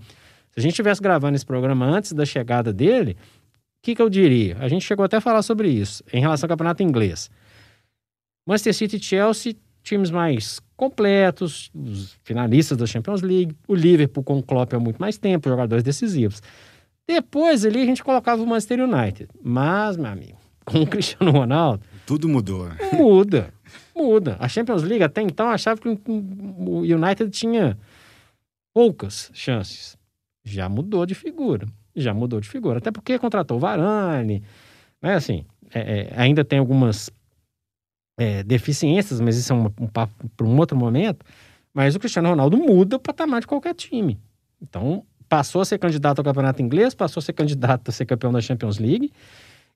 Se 0.50 0.58
a 0.58 0.60
gente 0.60 0.72
estivesse 0.72 1.00
gravando 1.00 1.36
esse 1.36 1.46
programa 1.46 1.86
antes 1.86 2.12
da 2.12 2.26
chegada 2.26 2.72
dele, 2.72 3.12
o 3.12 3.82
que, 3.82 3.94
que 3.94 4.02
eu 4.02 4.10
diria? 4.10 4.56
A 4.58 4.66
gente 4.66 4.84
chegou 4.84 5.04
até 5.04 5.18
a 5.18 5.20
falar 5.20 5.42
sobre 5.42 5.68
isso 5.68 6.02
em 6.12 6.20
relação 6.20 6.46
ao 6.46 6.48
campeonato 6.48 6.82
inglês. 6.82 7.30
Manchester 8.46 8.74
City 8.74 8.96
e 8.96 9.00
Chelsea, 9.00 9.54
times 9.84 10.10
mais 10.10 10.60
completos, 10.76 11.70
os 11.74 12.16
finalistas 12.24 12.76
da 12.76 12.86
Champions 12.86 13.22
League. 13.22 13.54
O 13.68 13.74
Liverpool 13.74 14.24
com 14.24 14.38
o 14.38 14.42
Klopp 14.42 14.74
há 14.74 14.80
muito 14.80 14.98
mais 14.98 15.16
tempo, 15.16 15.48
jogadores 15.48 15.84
decisivos. 15.84 16.42
Depois 17.08 17.64
ali 17.64 17.80
a 17.80 17.86
gente 17.86 18.04
colocava 18.04 18.42
o 18.42 18.46
Manchester 18.46 18.80
United. 18.80 19.30
Mas, 19.42 19.96
meu 19.96 20.10
amigo, 20.10 20.38
com 20.64 20.82
o 20.82 20.86
Cristiano 20.86 21.32
Ronaldo. 21.32 21.82
Tudo 22.06 22.28
mudou. 22.28 22.68
Muda. 22.92 23.54
Muda. 23.96 24.36
A 24.38 24.46
Champions 24.46 24.82
League 24.82 25.02
até 25.02 25.22
então 25.22 25.48
achava 25.48 25.80
que 25.80 25.88
o 25.88 26.80
United 26.80 27.30
tinha 27.30 27.78
poucas 28.74 29.30
chances. 29.32 29.96
Já 30.44 30.68
mudou 30.68 31.06
de 31.06 31.14
figura. 31.14 31.66
Já 31.96 32.12
mudou 32.12 32.40
de 32.40 32.48
figura. 32.48 32.78
Até 32.78 32.90
porque 32.90 33.18
contratou 33.18 33.56
o 33.56 33.60
Varane. 33.60 34.42
Né? 35.00 35.14
Assim, 35.14 35.44
é, 35.72 36.00
é, 36.00 36.12
ainda 36.14 36.44
tem 36.44 36.58
algumas 36.58 37.10
é, 38.18 38.42
deficiências, 38.42 39.20
mas 39.20 39.36
isso 39.36 39.52
é 39.52 39.56
um, 39.56 39.66
um 39.80 39.86
papo 39.86 40.28
para 40.36 40.46
um 40.46 40.58
outro 40.58 40.76
momento. 40.76 41.24
Mas 41.72 41.94
o 41.94 41.98
Cristiano 41.98 42.28
Ronaldo 42.28 42.58
muda 42.58 42.96
o 42.96 43.00
patamar 43.00 43.40
de 43.40 43.46
qualquer 43.46 43.74
time. 43.74 44.18
Então, 44.60 45.04
passou 45.28 45.60
a 45.60 45.64
ser 45.64 45.78
candidato 45.78 46.18
ao 46.18 46.24
campeonato 46.24 46.62
inglês, 46.62 46.94
passou 46.94 47.20
a 47.20 47.22
ser 47.22 47.32
candidato 47.32 47.88
a 47.88 47.92
ser 47.92 48.06
campeão 48.06 48.32
da 48.32 48.40
Champions 48.40 48.78
League 48.78 49.12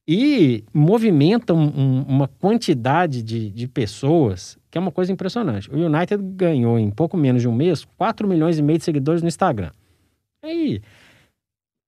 e 0.07 0.65
movimenta 0.73 1.55
um, 1.55 1.63
um, 1.63 2.03
uma 2.03 2.27
quantidade 2.27 3.23
de, 3.23 3.51
de 3.51 3.69
pessoas 3.69 4.59
que 4.71 4.79
é 4.79 4.81
uma 4.81 4.91
coisa 4.91 5.13
impressionante. 5.13 5.71
O 5.71 5.77
United 5.77 6.23
ganhou 6.35 6.79
em 6.79 6.91
pouco 6.91 7.17
menos 7.17 7.43
de 7.43 7.49
um 7.49 7.55
mês 7.55 7.85
4 7.99 8.27
milhões 8.27 8.59
e 8.59 8.63
meio 8.63 8.79
de 8.79 8.85
seguidores 8.85 9.21
no 9.21 9.29
Instagram. 9.29 9.71
Aí, 10.43 10.81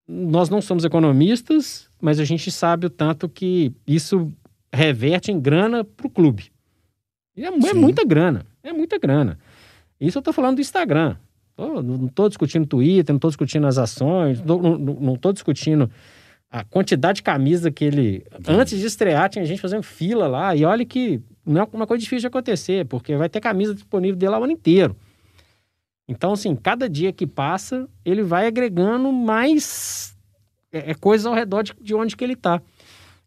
nós 0.06 0.50
não 0.50 0.60
somos 0.60 0.84
economistas, 0.84 1.88
mas 2.00 2.20
a 2.20 2.24
gente 2.24 2.50
sabe 2.50 2.86
o 2.86 2.90
tanto 2.90 3.26
que 3.28 3.72
isso 3.86 4.30
reverte 4.72 5.32
em 5.32 5.40
grana 5.40 5.82
para 5.82 6.06
o 6.06 6.10
clube. 6.10 6.52
E 7.36 7.44
é, 7.44 7.48
é, 7.48 7.74
muita 7.74 8.04
grana, 8.04 8.46
é 8.62 8.72
muita 8.72 8.98
grana. 8.98 9.38
Isso 9.98 10.18
eu 10.18 10.20
estou 10.20 10.34
falando 10.34 10.56
do 10.56 10.60
Instagram. 10.60 11.16
Tô, 11.56 11.82
não 11.82 12.06
estou 12.06 12.28
discutindo 12.28 12.66
Twitter, 12.66 13.12
não 13.12 13.16
estou 13.16 13.30
discutindo 13.30 13.66
as 13.66 13.78
ações, 13.78 14.42
não 14.42 15.14
estou 15.14 15.32
discutindo 15.32 15.90
a 16.50 16.64
quantidade 16.64 17.16
de 17.16 17.22
camisa 17.22 17.70
que 17.70 17.84
ele. 17.84 18.24
Antes 18.46 18.78
de 18.78 18.86
estrear, 18.86 19.28
tinha 19.28 19.44
gente 19.44 19.60
fazendo 19.60 19.82
fila 19.82 20.26
lá. 20.26 20.54
E 20.54 20.64
olha 20.64 20.84
que 20.84 21.20
não 21.44 21.62
é 21.62 21.68
uma 21.72 21.86
coisa 21.86 22.00
difícil 22.00 22.20
de 22.20 22.26
acontecer, 22.26 22.86
porque 22.86 23.16
vai 23.16 23.28
ter 23.28 23.40
camisa 23.40 23.74
disponível 23.74 24.16
dele 24.16 24.30
lá 24.30 24.40
o 24.40 24.44
ano 24.44 24.52
inteiro. 24.52 24.96
Então, 26.08 26.32
assim, 26.32 26.54
cada 26.54 26.88
dia 26.88 27.12
que 27.12 27.26
passa, 27.26 27.88
ele 28.04 28.22
vai 28.22 28.46
agregando 28.46 29.10
mais 29.12 30.14
é, 30.72 30.90
é 30.90 30.94
coisas 30.94 31.24
ao 31.24 31.34
redor 31.34 31.62
de, 31.62 31.72
de 31.80 31.94
onde 31.94 32.16
que 32.16 32.24
ele 32.24 32.34
está. 32.34 32.60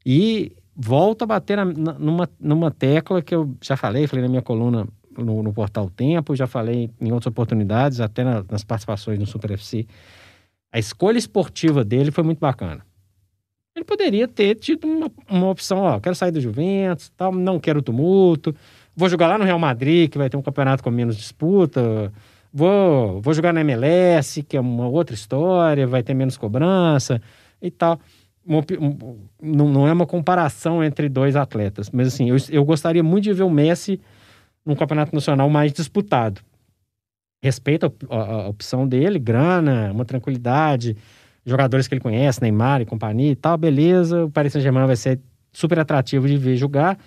E 0.06 0.52
volta 0.76 1.26
a 1.26 1.28
bater 1.28 1.58
na, 1.58 1.66
numa, 1.66 2.30
numa 2.40 2.70
tecla 2.70 3.22
que 3.22 3.34
eu 3.34 3.56
já 3.62 3.76
falei, 3.76 4.06
falei 4.06 4.24
na 4.24 4.30
minha 4.30 4.42
coluna 4.42 4.88
no, 5.18 5.44
no 5.44 5.54
Portal 5.54 5.90
Tempo, 5.90 6.36
já 6.36 6.48
falei 6.48 6.90
em 7.00 7.12
outras 7.12 7.28
oportunidades, 7.28 8.00
até 8.00 8.24
na, 8.24 8.44
nas 8.50 8.64
participações 8.64 9.20
no 9.20 9.26
Super 9.26 9.52
FC. 9.52 9.86
A 10.72 10.80
escolha 10.80 11.18
esportiva 11.18 11.84
dele 11.84 12.12
foi 12.12 12.24
muito 12.24 12.40
bacana. 12.40 12.86
Ele 13.76 13.86
poderia 13.86 14.28
ter 14.28 14.56
tido 14.56 14.86
uma, 14.88 15.12
uma 15.30 15.50
opção, 15.50 15.80
ó, 15.80 16.00
quero 16.00 16.16
sair 16.16 16.32
do 16.32 16.42
Juventus, 16.42 17.12
tal, 17.16 17.32
não 17.32 17.60
quero 17.60 17.82
tumulto, 17.82 18.56
vou 18.96 19.08
jogar 19.08 19.28
lá 19.28 19.38
no 19.38 19.44
Real 19.44 19.60
Madrid, 19.60 20.10
que 20.10 20.18
vai 20.18 20.30
ter 20.30 20.38
um 20.38 20.42
campeonato 20.42 20.84
com 20.84 20.90
menos 20.90 21.16
disputa, 21.16 22.12
vou, 22.52 23.22
vou 23.22 23.34
jogar 23.36 23.54
na 23.54 23.62
MLS, 23.62 24.42
que 24.42 24.58
é 24.58 24.60
uma 24.60 24.88
outra 24.88 25.14
história, 25.14 25.86
vai 25.86 26.02
ter 26.02 26.16
menos 26.16 26.38
cobrança 26.38 27.22
e 27.62 27.70
tal. 27.70 28.00
Não, 29.40 29.70
não 29.70 29.88
é 29.88 29.94
uma 29.94 30.08
comparação 30.08 30.84
entre 30.84 31.08
dois 31.08 31.36
atletas, 31.36 31.92
mas 31.92 32.08
assim, 32.08 32.30
eu, 32.30 32.38
eu 32.50 32.66
gostaria 32.66 33.04
muito 33.04 33.26
de 33.26 33.34
ver 33.34 33.44
o 33.44 33.50
Messi 33.50 34.00
num 34.68 34.76
campeonato 34.76 35.16
nacional 35.16 35.50
mais 35.50 35.72
disputado. 35.72 36.42
Respeita 37.42 37.92
a, 38.10 38.16
a, 38.16 38.48
opção 38.50 38.88
dele, 38.88 39.18
grana, 39.18 39.92
uma 39.94 40.04
tranquilidade, 40.04 40.98
jogadores 41.46 41.88
que 41.88 41.94
ele 41.94 42.02
conhece, 42.02 42.42
Neymar 42.42 42.82
e 42.82 42.86
companhia 42.86 43.32
e 43.32 43.36
tal, 43.36 43.58
beleza. 43.58 44.26
O 44.26 44.30
Paris 44.30 44.52
Saint-Germain 44.52 44.86
vai 44.86 44.98
ser 44.98 45.20
super 45.54 45.80
atrativo 45.80 46.28
de 46.28 46.38
ver 46.38 46.58
jogar, 46.58 47.00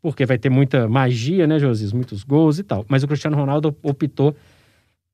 porque 0.00 0.24
vai 0.24 0.38
ter 0.38 0.48
muita 0.48 0.88
magia, 0.88 1.46
né, 1.46 1.58
Josias? 1.58 1.92
Muitos 1.92 2.22
gols 2.22 2.60
e 2.60 2.62
tal. 2.62 2.86
Mas 2.88 3.02
o 3.02 3.08
Cristiano 3.08 3.36
Ronaldo 3.36 3.76
optou 3.82 4.36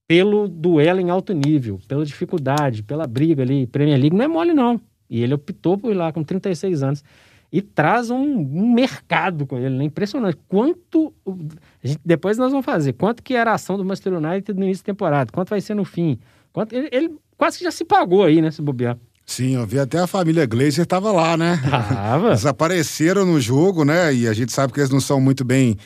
pelo 0.06 0.46
duelo 0.46 1.00
em 1.00 1.08
alto 1.08 1.32
nível, 1.32 1.80
pela 1.88 2.04
dificuldade, 2.04 2.82
pela 2.82 3.06
briga 3.06 3.42
ali. 3.42 3.66
Premier 3.66 3.98
League 3.98 4.14
não 4.14 4.24
é 4.24 4.28
mole, 4.28 4.52
não. 4.52 4.78
E 5.08 5.22
ele 5.22 5.32
optou 5.32 5.78
por 5.78 5.90
ir 5.90 5.94
lá 5.94 6.12
com 6.12 6.22
36 6.22 6.82
anos 6.82 7.04
e 7.54 7.62
traz 7.62 8.10
um, 8.10 8.20
um 8.20 8.74
mercado 8.74 9.46
com 9.46 9.56
ele, 9.56 9.76
né? 9.76 9.84
Impressionante. 9.84 10.36
Quanto. 10.48 11.14
Gente, 11.84 12.00
depois 12.04 12.36
nós 12.36 12.50
vamos 12.50 12.66
fazer. 12.66 12.94
Quanto 12.94 13.22
que 13.22 13.32
era 13.32 13.52
a 13.52 13.54
ação 13.54 13.76
do 13.76 13.84
Manchester 13.84 14.14
United 14.14 14.58
no 14.58 14.64
início 14.64 14.82
da 14.82 14.86
temporada? 14.86 15.30
Quanto 15.32 15.50
vai 15.50 15.60
ser 15.60 15.74
no 15.74 15.84
fim? 15.84 16.18
Quanto, 16.52 16.74
ele, 16.74 16.88
ele 16.90 17.14
quase 17.36 17.58
que 17.58 17.62
já 17.62 17.70
se 17.70 17.84
pagou 17.84 18.24
aí, 18.24 18.42
né? 18.42 18.50
Se 18.50 18.60
bobear. 18.60 18.98
Sim, 19.24 19.54
eu 19.54 19.64
vi 19.64 19.78
até 19.78 20.00
a 20.00 20.06
família 20.08 20.44
Glazer 20.46 20.82
estava 20.82 21.12
lá, 21.12 21.36
né? 21.36 21.56
Tava. 21.70 22.30
Eles 22.34 22.44
apareceram 22.44 23.24
no 23.24 23.40
jogo, 23.40 23.84
né? 23.84 24.12
E 24.12 24.26
a 24.26 24.32
gente 24.32 24.52
sabe 24.52 24.72
que 24.72 24.80
eles 24.80 24.90
não 24.90 25.00
são 25.00 25.20
muito 25.20 25.44
bem 25.44 25.76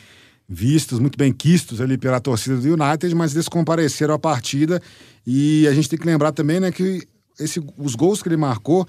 vistos, 0.47 0.97
muito 0.97 1.19
bem 1.19 1.31
quistos 1.31 1.79
ali 1.79 1.99
pela 1.99 2.19
torcida 2.19 2.57
do 2.57 2.67
United, 2.67 3.13
mas 3.13 3.35
eles 3.35 3.47
compareceram 3.47 4.15
à 4.15 4.19
partida. 4.19 4.81
E 5.25 5.67
a 5.67 5.73
gente 5.73 5.87
tem 5.87 5.99
que 5.99 6.05
lembrar 6.07 6.31
também, 6.31 6.59
né, 6.59 6.71
que 6.71 7.07
esse, 7.39 7.63
os 7.77 7.93
gols 7.93 8.23
que 8.23 8.27
ele 8.27 8.37
marcou 8.37 8.87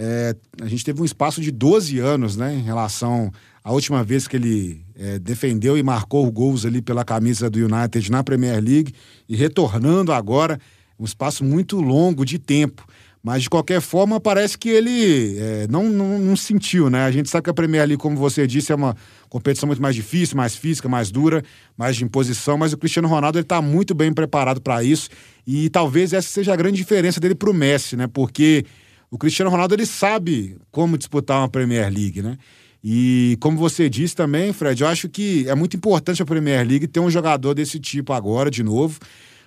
é, 0.00 0.32
a 0.62 0.66
gente 0.68 0.84
teve 0.84 1.02
um 1.02 1.04
espaço 1.04 1.40
de 1.40 1.50
12 1.50 1.98
anos, 1.98 2.36
né, 2.36 2.54
em 2.54 2.62
relação 2.62 3.32
à 3.64 3.72
última 3.72 4.04
vez 4.04 4.28
que 4.28 4.36
ele 4.36 4.86
é, 4.94 5.18
defendeu 5.18 5.76
e 5.76 5.82
marcou 5.82 6.30
gols 6.30 6.64
ali 6.64 6.80
pela 6.80 7.04
camisa 7.04 7.50
do 7.50 7.58
United 7.58 8.08
na 8.08 8.22
Premier 8.22 8.62
League 8.62 8.94
e 9.28 9.34
retornando 9.34 10.12
agora, 10.12 10.60
um 10.96 11.04
espaço 11.04 11.42
muito 11.42 11.80
longo 11.80 12.24
de 12.24 12.38
tempo. 12.38 12.86
Mas 13.20 13.42
de 13.42 13.50
qualquer 13.50 13.80
forma, 13.80 14.20
parece 14.20 14.56
que 14.56 14.68
ele 14.68 15.36
é, 15.36 15.66
não, 15.68 15.90
não, 15.90 16.18
não, 16.20 16.36
sentiu, 16.36 16.88
né? 16.88 17.02
A 17.02 17.10
gente 17.10 17.28
sabe 17.28 17.42
que 17.42 17.50
a 17.50 17.54
Premier 17.54 17.84
League, 17.84 18.00
como 18.00 18.16
você 18.16 18.46
disse, 18.46 18.70
é 18.70 18.74
uma 18.76 18.96
competição 19.28 19.66
muito 19.66 19.82
mais 19.82 19.96
difícil, 19.96 20.36
mais 20.36 20.54
física, 20.54 20.88
mais 20.88 21.10
dura, 21.10 21.42
mais 21.76 21.96
de 21.96 22.04
imposição, 22.04 22.56
mas 22.56 22.72
o 22.72 22.78
Cristiano 22.78 23.08
Ronaldo 23.08 23.40
está 23.40 23.60
muito 23.60 23.92
bem 23.92 24.12
preparado 24.12 24.60
para 24.60 24.84
isso. 24.84 25.10
E 25.44 25.68
talvez 25.68 26.12
essa 26.12 26.28
seja 26.28 26.52
a 26.52 26.56
grande 26.56 26.76
diferença 26.76 27.18
dele 27.18 27.34
para 27.34 27.50
o 27.50 27.54
Messi, 27.54 27.96
né? 27.96 28.06
Porque 28.06 28.64
o 29.10 29.18
Cristiano 29.18 29.50
Ronaldo 29.50 29.74
ele 29.74 29.86
sabe 29.86 30.56
como 30.70 30.98
disputar 30.98 31.38
uma 31.38 31.48
Premier 31.48 31.92
League, 31.92 32.22
né? 32.22 32.36
E 32.82 33.36
como 33.40 33.58
você 33.58 33.88
disse 33.88 34.14
também, 34.14 34.52
Fred, 34.52 34.82
eu 34.82 34.88
acho 34.88 35.08
que 35.08 35.48
é 35.48 35.54
muito 35.54 35.76
importante 35.76 36.22
a 36.22 36.26
Premier 36.26 36.66
League 36.66 36.86
ter 36.86 37.00
um 37.00 37.10
jogador 37.10 37.54
desse 37.54 37.80
tipo 37.80 38.12
agora, 38.12 38.50
de 38.50 38.62
novo, 38.62 38.98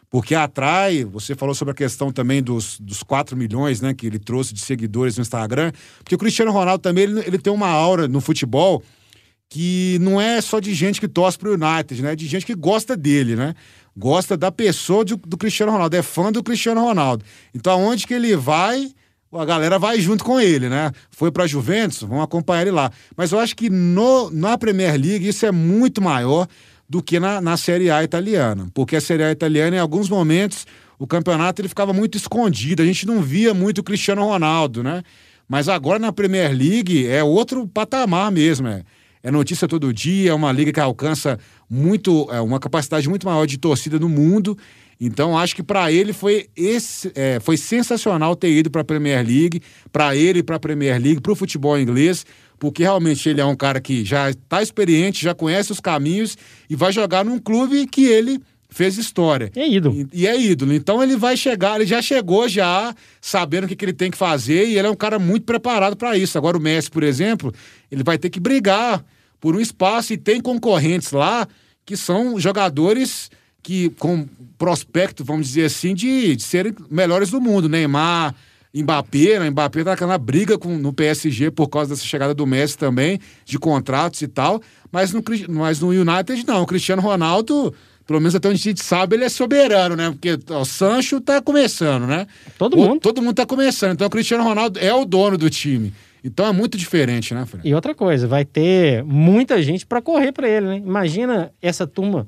porque 0.09 0.35
atrai. 0.35 1.05
Você 1.05 1.33
falou 1.33 1.55
sobre 1.55 1.71
a 1.71 1.75
questão 1.75 2.11
também 2.11 2.43
dos, 2.43 2.79
dos 2.79 3.01
4 3.03 3.37
milhões 3.37 3.79
né, 3.79 3.93
que 3.93 4.05
ele 4.05 4.19
trouxe 4.19 4.53
de 4.53 4.59
seguidores 4.59 5.15
no 5.15 5.21
Instagram, 5.21 5.71
porque 5.99 6.15
o 6.15 6.17
Cristiano 6.17 6.51
Ronaldo 6.51 6.81
também 6.81 7.05
ele, 7.05 7.19
ele 7.21 7.37
tem 7.37 7.53
uma 7.53 7.69
aura 7.69 8.07
no 8.07 8.19
futebol 8.19 8.83
que 9.47 9.97
não 9.99 10.19
é 10.19 10.39
só 10.39 10.59
de 10.59 10.73
gente 10.73 10.99
que 10.99 11.09
torce 11.09 11.37
pro 11.37 11.53
United, 11.53 12.01
né? 12.01 12.13
É 12.13 12.15
de 12.15 12.25
gente 12.25 12.45
que 12.45 12.55
gosta 12.55 12.95
dele, 12.95 13.35
né? 13.35 13.53
Gosta 13.97 14.37
da 14.37 14.49
pessoa 14.49 15.03
do, 15.03 15.17
do 15.17 15.37
Cristiano 15.37 15.73
Ronaldo, 15.73 15.95
é 15.95 16.01
fã 16.01 16.31
do 16.31 16.41
Cristiano 16.41 16.81
Ronaldo. 16.81 17.25
Então, 17.53 17.73
aonde 17.73 18.07
que 18.07 18.13
ele 18.13 18.33
vai, 18.37 18.89
a 19.33 19.45
galera 19.45 19.79
vai 19.79 19.99
junto 19.99 20.23
com 20.23 20.39
ele, 20.39 20.67
né? 20.67 20.91
Foi 21.09 21.31
para 21.31 21.47
Juventus, 21.47 22.01
vamos 22.01 22.23
acompanhar 22.23 22.63
ele 22.63 22.71
lá. 22.71 22.91
Mas 23.15 23.31
eu 23.31 23.39
acho 23.39 23.55
que 23.55 23.69
no, 23.69 24.29
na 24.29 24.57
Premier 24.57 24.93
League 24.99 25.27
isso 25.27 25.45
é 25.45 25.51
muito 25.51 26.01
maior 26.01 26.47
do 26.89 27.01
que 27.01 27.19
na, 27.19 27.39
na 27.39 27.55
Série 27.55 27.89
A 27.89 28.03
italiana, 28.03 28.67
porque 28.73 28.97
a 28.97 29.01
Série 29.01 29.23
A 29.23 29.31
italiana, 29.31 29.77
em 29.77 29.79
alguns 29.79 30.09
momentos, 30.09 30.67
o 30.99 31.07
campeonato 31.07 31.61
ele 31.61 31.69
ficava 31.69 31.93
muito 31.93 32.17
escondido, 32.17 32.83
a 32.83 32.85
gente 32.85 33.07
não 33.07 33.21
via 33.21 33.53
muito 33.53 33.79
o 33.79 33.83
Cristiano 33.83 34.23
Ronaldo, 34.25 34.83
né? 34.83 35.01
Mas 35.47 35.69
agora 35.69 35.97
na 35.97 36.11
Premier 36.11 36.51
League 36.51 37.07
é 37.07 37.23
outro 37.23 37.65
patamar 37.67 38.31
mesmo, 38.31 38.67
é, 38.67 38.83
é 39.23 39.31
notícia 39.31 39.67
todo 39.67 39.93
dia, 39.93 40.31
é 40.31 40.33
uma 40.33 40.51
liga 40.51 40.73
que 40.73 40.79
alcança 40.79 41.39
muito, 41.69 42.27
é, 42.31 42.41
uma 42.41 42.59
capacidade 42.59 43.07
muito 43.07 43.25
maior 43.25 43.45
de 43.45 43.57
torcida 43.57 43.97
no 43.97 44.09
mundo 44.09 44.57
então, 45.03 45.35
acho 45.35 45.55
que 45.55 45.63
para 45.63 45.91
ele 45.91 46.13
foi, 46.13 46.47
esse, 46.55 47.11
é, 47.15 47.39
foi 47.39 47.57
sensacional 47.57 48.35
ter 48.35 48.51
ido 48.51 48.69
para 48.69 48.81
a 48.81 48.85
Premier 48.85 49.25
League, 49.25 49.59
para 49.91 50.15
ele 50.15 50.39
e 50.39 50.43
para 50.43 50.57
a 50.57 50.59
Premier 50.59 51.01
League, 51.01 51.19
para 51.19 51.31
o 51.31 51.35
futebol 51.35 51.79
inglês, 51.79 52.23
porque 52.59 52.83
realmente 52.83 53.27
ele 53.27 53.41
é 53.41 53.45
um 53.45 53.55
cara 53.55 53.81
que 53.81 54.05
já 54.05 54.29
está 54.29 54.61
experiente, 54.61 55.23
já 55.23 55.33
conhece 55.33 55.71
os 55.71 55.79
caminhos 55.79 56.37
e 56.69 56.75
vai 56.75 56.91
jogar 56.91 57.25
num 57.25 57.39
clube 57.39 57.87
que 57.87 58.05
ele 58.05 58.39
fez 58.69 58.95
história. 58.99 59.51
É 59.55 59.67
ídolo. 59.67 60.07
E, 60.13 60.21
e, 60.21 60.27
é 60.27 60.39
ídolo. 60.39 60.71
Então 60.71 61.01
ele 61.01 61.17
vai 61.17 61.35
chegar, 61.35 61.77
ele 61.77 61.87
já 61.87 61.99
chegou 61.99 62.47
já 62.47 62.93
sabendo 63.19 63.63
o 63.63 63.67
que, 63.67 63.75
que 63.75 63.83
ele 63.83 63.93
tem 63.93 64.11
que 64.11 64.17
fazer 64.17 64.67
e 64.67 64.77
ele 64.77 64.87
é 64.87 64.91
um 64.91 64.95
cara 64.95 65.17
muito 65.17 65.45
preparado 65.45 65.97
para 65.97 66.15
isso. 66.15 66.37
Agora 66.37 66.55
o 66.55 66.61
Messi, 66.61 66.91
por 66.91 67.01
exemplo, 67.01 67.51
ele 67.91 68.03
vai 68.03 68.19
ter 68.19 68.29
que 68.29 68.39
brigar 68.39 69.03
por 69.39 69.55
um 69.55 69.59
espaço 69.59 70.13
e 70.13 70.17
tem 70.17 70.39
concorrentes 70.39 71.11
lá 71.11 71.47
que 71.83 71.97
são 71.97 72.39
jogadores 72.39 73.31
que 73.63 73.89
com 73.91 74.27
prospecto, 74.57 75.23
vamos 75.23 75.47
dizer 75.47 75.65
assim, 75.65 75.93
de, 75.93 76.35
de 76.35 76.43
serem 76.43 76.73
melhores 76.89 77.29
do 77.29 77.41
mundo. 77.41 77.67
Neymar, 77.67 78.35
Mbappé, 78.73 79.39
né? 79.39 79.49
Mbappé 79.49 79.83
tá 79.83 79.91
naquela 79.91 80.17
briga 80.17 80.57
com, 80.57 80.77
no 80.77 80.93
PSG 80.93 81.51
por 81.51 81.67
causa 81.67 81.89
dessa 81.89 82.05
chegada 82.05 82.33
do 82.33 82.45
Messi 82.47 82.77
também, 82.77 83.19
de 83.45 83.59
contratos 83.59 84.21
e 84.21 84.27
tal. 84.27 84.61
Mas 84.91 85.11
no, 85.11 85.23
mas 85.49 85.79
no 85.79 85.89
United, 85.89 86.45
não. 86.47 86.61
O 86.61 86.65
Cristiano 86.65 87.01
Ronaldo, 87.01 87.73
pelo 88.07 88.19
menos 88.19 88.33
até 88.33 88.47
onde 88.47 88.59
a 88.59 88.63
gente 88.63 88.83
sabe, 88.83 89.15
ele 89.15 89.25
é 89.25 89.29
soberano, 89.29 89.95
né? 89.95 90.09
Porque 90.11 90.39
o 90.53 90.65
Sancho 90.65 91.19
tá 91.19 91.41
começando, 91.41 92.07
né? 92.07 92.27
Todo 92.57 92.75
o, 92.75 92.79
mundo. 92.79 93.01
Todo 93.01 93.21
mundo 93.21 93.35
tá 93.35 93.45
começando. 93.45 93.93
Então 93.93 94.07
o 94.07 94.11
Cristiano 94.11 94.43
Ronaldo 94.43 94.79
é 94.79 94.93
o 94.93 95.05
dono 95.05 95.37
do 95.37 95.49
time. 95.49 95.93
Então 96.23 96.45
é 96.45 96.51
muito 96.51 96.77
diferente, 96.77 97.33
né, 97.33 97.45
Fred? 97.45 97.67
E 97.67 97.73
outra 97.73 97.95
coisa, 97.95 98.27
vai 98.27 98.45
ter 98.45 99.03
muita 99.03 99.61
gente 99.61 99.85
para 99.85 100.01
correr 100.01 100.31
para 100.31 100.47
ele, 100.47 100.67
né? 100.67 100.77
Imagina 100.77 101.51
essa 101.61 101.87
turma 101.87 102.27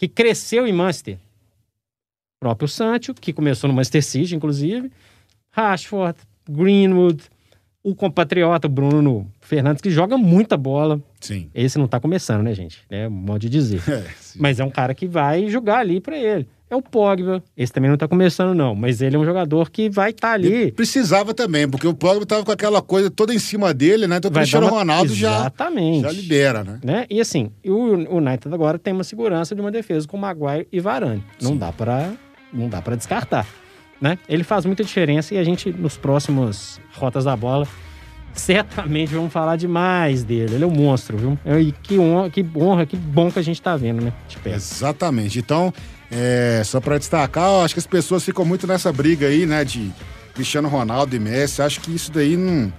que 0.00 0.08
cresceu 0.08 0.66
em 0.66 0.72
Manchester. 0.72 1.16
O 1.16 2.40
próprio 2.40 2.66
Sancho, 2.66 3.12
que 3.12 3.34
começou 3.34 3.68
no 3.68 3.74
Manchester 3.74 4.02
City, 4.02 4.34
inclusive. 4.34 4.90
Rashford, 5.50 6.18
Greenwood, 6.48 7.22
o 7.82 7.94
compatriota 7.94 8.66
Bruno 8.66 9.30
Fernandes, 9.42 9.82
que 9.82 9.90
joga 9.90 10.16
muita 10.16 10.56
bola. 10.56 11.02
Sim. 11.20 11.50
Esse 11.54 11.78
não 11.78 11.86
tá 11.86 12.00
começando, 12.00 12.42
né, 12.42 12.54
gente? 12.54 12.80
É 12.88 13.10
modo 13.10 13.40
de 13.40 13.50
dizer. 13.50 13.82
É, 13.92 14.06
mas 14.36 14.58
é 14.58 14.64
um 14.64 14.70
cara 14.70 14.94
que 14.94 15.06
vai 15.06 15.48
jogar 15.50 15.80
ali 15.80 16.00
para 16.00 16.16
ele. 16.16 16.48
É 16.70 16.76
o 16.76 16.80
Pogba. 16.80 17.42
Esse 17.56 17.72
também 17.72 17.90
não 17.90 17.98
tá 17.98 18.06
começando, 18.06 18.54
não. 18.54 18.74
Mas 18.74 19.02
ele 19.02 19.16
é 19.16 19.18
um 19.18 19.24
jogador 19.24 19.70
que 19.70 19.90
vai 19.90 20.10
estar 20.10 20.28
tá 20.28 20.34
ali. 20.34 20.46
Ele 20.46 20.72
precisava 20.72 21.34
também, 21.34 21.68
porque 21.68 21.86
o 21.86 21.92
Pogba 21.92 22.24
tava 22.24 22.44
com 22.44 22.52
aquela 22.52 22.80
coisa 22.80 23.10
toda 23.10 23.34
em 23.34 23.38
cima 23.38 23.74
dele, 23.74 24.06
né? 24.06 24.18
Então 24.18 24.30
o 24.30 24.34
Cristiano 24.34 24.66
uma... 24.66 24.78
Ronaldo 24.78 25.12
Exatamente. 25.12 26.02
já, 26.02 26.08
já 26.08 26.14
libera, 26.14 26.64
né? 26.64 26.80
né? 26.82 27.06
E 27.10 27.20
assim, 27.20 27.50
o 27.66 28.16
United 28.16 28.54
agora 28.54 28.78
tem 28.78 28.92
uma 28.94 29.04
segurança 29.04 29.54
de 29.54 29.60
uma 29.60 29.70
defesa 29.70 30.06
com 30.06 30.16
Maguire 30.16 30.68
e 30.70 30.78
Varane. 30.80 31.24
Não 31.42 31.56
dá 31.56 31.72
para 31.72 32.12
não 32.52 32.68
dá 32.68 32.80
para 32.82 32.96
descartar 32.96 33.46
né? 34.00 34.18
Ele 34.28 34.42
faz 34.42 34.64
muita 34.64 34.82
diferença 34.82 35.34
e 35.34 35.38
a 35.38 35.44
gente, 35.44 35.70
nos 35.70 35.96
próximos 35.96 36.80
Rotas 36.94 37.24
da 37.24 37.36
Bola, 37.36 37.68
certamente 38.32 39.12
vamos 39.12 39.32
falar 39.32 39.56
demais 39.56 40.24
dele. 40.24 40.54
Ele 40.54 40.64
é 40.64 40.66
um 40.66 40.70
monstro, 40.70 41.18
viu? 41.18 41.38
E 41.60 41.72
que 41.72 41.98
honra, 41.98 42.30
que 42.30 42.46
honra, 42.56 42.86
que 42.86 42.96
bom 42.96 43.30
que 43.30 43.38
a 43.38 43.42
gente 43.42 43.60
tá 43.60 43.76
vendo, 43.76 44.02
né? 44.02 44.12
Exatamente. 44.46 45.38
Então, 45.38 45.72
é, 46.10 46.62
só 46.64 46.80
para 46.80 46.98
destacar, 46.98 47.64
acho 47.64 47.74
que 47.74 47.80
as 47.80 47.86
pessoas 47.86 48.24
ficam 48.24 48.44
muito 48.44 48.66
nessa 48.66 48.92
briga 48.92 49.26
aí, 49.26 49.46
né? 49.46 49.64
De 49.64 49.92
Cristiano 50.34 50.68
Ronaldo 50.68 51.14
e 51.14 51.18
Messi. 51.18 51.62
Acho 51.62 51.80
que 51.80 51.94
isso 51.94 52.10
daí 52.10 52.36
não, 52.36 52.72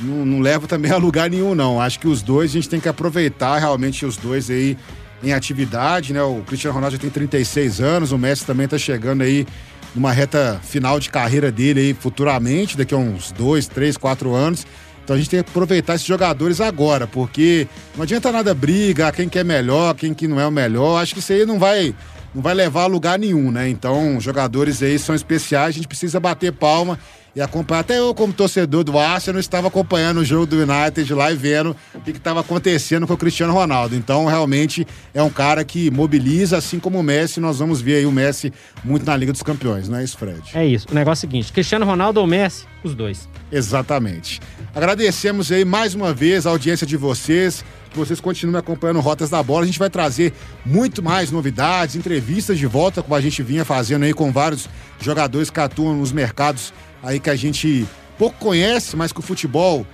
não, 0.00 0.24
não 0.24 0.40
leva 0.40 0.66
também 0.66 0.92
a 0.92 0.96
lugar 0.96 1.28
nenhum, 1.28 1.54
não. 1.54 1.80
Acho 1.80 1.98
que 1.98 2.06
os 2.06 2.22
dois, 2.22 2.50
a 2.50 2.54
gente 2.54 2.68
tem 2.68 2.78
que 2.78 2.88
aproveitar 2.88 3.58
realmente 3.58 4.06
os 4.06 4.16
dois 4.16 4.50
aí 4.50 4.76
em 5.22 5.32
atividade, 5.32 6.12
né? 6.12 6.22
O 6.22 6.42
Cristiano 6.46 6.74
Ronaldo 6.74 6.96
já 6.96 7.00
tem 7.00 7.10
36 7.10 7.80
anos, 7.80 8.12
o 8.12 8.18
Messi 8.18 8.44
também 8.44 8.68
tá 8.68 8.78
chegando 8.78 9.22
aí 9.22 9.46
numa 9.94 10.12
reta 10.12 10.60
final 10.62 11.00
de 11.00 11.08
carreira 11.08 11.50
dele 11.50 11.80
aí 11.80 11.94
futuramente, 11.94 12.76
daqui 12.76 12.94
a 12.94 12.98
uns 12.98 13.32
dois, 13.32 13.66
três, 13.66 13.96
quatro 13.96 14.34
anos. 14.34 14.66
Então 15.02 15.14
a 15.14 15.18
gente 15.18 15.30
tem 15.30 15.42
que 15.42 15.48
aproveitar 15.48 15.94
esses 15.94 16.06
jogadores 16.06 16.60
agora, 16.60 17.06
porque 17.06 17.66
não 17.96 18.02
adianta 18.02 18.30
nada 18.30 18.52
briga, 18.52 19.10
quem 19.12 19.28
quer 19.28 19.44
melhor, 19.44 19.94
quem 19.94 20.12
que 20.12 20.26
não 20.28 20.38
é 20.38 20.46
o 20.46 20.50
melhor. 20.50 21.00
Acho 21.00 21.14
que 21.14 21.20
isso 21.20 21.32
aí 21.32 21.46
não 21.46 21.58
vai, 21.58 21.94
não 22.36 22.42
vai 22.42 22.52
levar 22.52 22.82
a 22.82 22.86
lugar 22.86 23.18
nenhum, 23.18 23.50
né? 23.50 23.66
Então, 23.66 24.20
jogadores 24.20 24.82
aí 24.82 24.98
são 24.98 25.14
especiais, 25.14 25.70
a 25.70 25.70
gente 25.70 25.88
precisa 25.88 26.20
bater 26.20 26.52
palma 26.52 26.98
e 27.34 27.40
acompanhar. 27.40 27.80
Até 27.80 27.98
eu, 27.98 28.14
como 28.14 28.30
torcedor 28.30 28.84
do 28.84 28.98
Arsenal, 28.98 29.40
estava 29.40 29.68
acompanhando 29.68 30.18
o 30.18 30.24
jogo 30.24 30.44
do 30.44 30.56
United 30.56 31.14
lá 31.14 31.32
e 31.32 31.34
vendo 31.34 31.74
o 31.94 32.00
que 32.00 32.10
estava 32.10 32.40
acontecendo 32.40 33.06
com 33.06 33.14
o 33.14 33.16
Cristiano 33.16 33.54
Ronaldo. 33.54 33.96
Então, 33.96 34.26
realmente, 34.26 34.86
é 35.14 35.22
um 35.22 35.30
cara 35.30 35.64
que 35.64 35.90
mobiliza, 35.90 36.58
assim 36.58 36.78
como 36.78 37.00
o 37.00 37.02
Messi. 37.02 37.40
Nós 37.40 37.58
vamos 37.58 37.80
ver 37.80 37.96
aí 37.96 38.06
o 38.06 38.12
Messi 38.12 38.52
muito 38.84 39.06
na 39.06 39.16
Liga 39.16 39.32
dos 39.32 39.42
Campeões, 39.42 39.88
não 39.88 39.96
é 39.96 40.04
isso, 40.04 40.18
Fred? 40.18 40.42
É 40.52 40.66
isso. 40.66 40.86
O 40.90 40.94
negócio 40.94 41.24
é 41.24 41.26
o 41.26 41.30
seguinte: 41.30 41.50
Cristiano 41.50 41.86
Ronaldo 41.86 42.20
ou 42.20 42.26
Messi? 42.26 42.66
Os 42.84 42.94
dois. 42.94 43.26
Exatamente. 43.50 44.40
Agradecemos 44.74 45.50
aí 45.50 45.64
mais 45.64 45.94
uma 45.94 46.12
vez 46.12 46.46
a 46.46 46.50
audiência 46.50 46.86
de 46.86 46.98
vocês 46.98 47.64
que 47.90 47.98
vocês 47.98 48.20
continuem 48.20 48.58
acompanhando 48.58 49.00
Rotas 49.00 49.30
da 49.30 49.42
Bola. 49.42 49.64
A 49.64 49.66
gente 49.66 49.78
vai 49.78 49.90
trazer 49.90 50.32
muito 50.64 51.02
mais 51.02 51.30
novidades, 51.30 51.96
entrevistas 51.96 52.58
de 52.58 52.66
volta, 52.66 53.02
como 53.02 53.14
a 53.14 53.20
gente 53.20 53.42
vinha 53.42 53.64
fazendo 53.64 54.04
aí 54.04 54.12
com 54.12 54.32
vários 54.32 54.68
jogadores 55.00 55.50
que 55.50 55.60
atuam 55.60 55.94
nos 55.94 56.12
mercados 56.12 56.72
aí 57.02 57.20
que 57.20 57.30
a 57.30 57.36
gente 57.36 57.86
pouco 58.18 58.36
conhece, 58.38 58.96
mas 58.96 59.12
que 59.12 59.20
o 59.20 59.22
futebol 59.22 59.86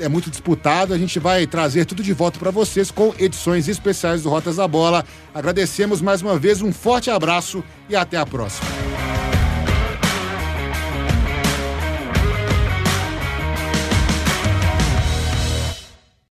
é 0.00 0.08
muito 0.08 0.30
disputado. 0.30 0.92
A 0.94 0.98
gente 0.98 1.18
vai 1.18 1.46
trazer 1.46 1.84
tudo 1.84 2.02
de 2.02 2.12
volta 2.12 2.38
para 2.38 2.50
vocês 2.50 2.90
com 2.90 3.14
edições 3.18 3.68
especiais 3.68 4.22
do 4.22 4.30
Rotas 4.30 4.56
da 4.56 4.66
Bola. 4.66 5.04
Agradecemos 5.34 6.00
mais 6.00 6.22
uma 6.22 6.38
vez, 6.38 6.62
um 6.62 6.72
forte 6.72 7.10
abraço 7.10 7.62
e 7.88 7.96
até 7.96 8.16
a 8.16 8.26
próxima. 8.26 8.66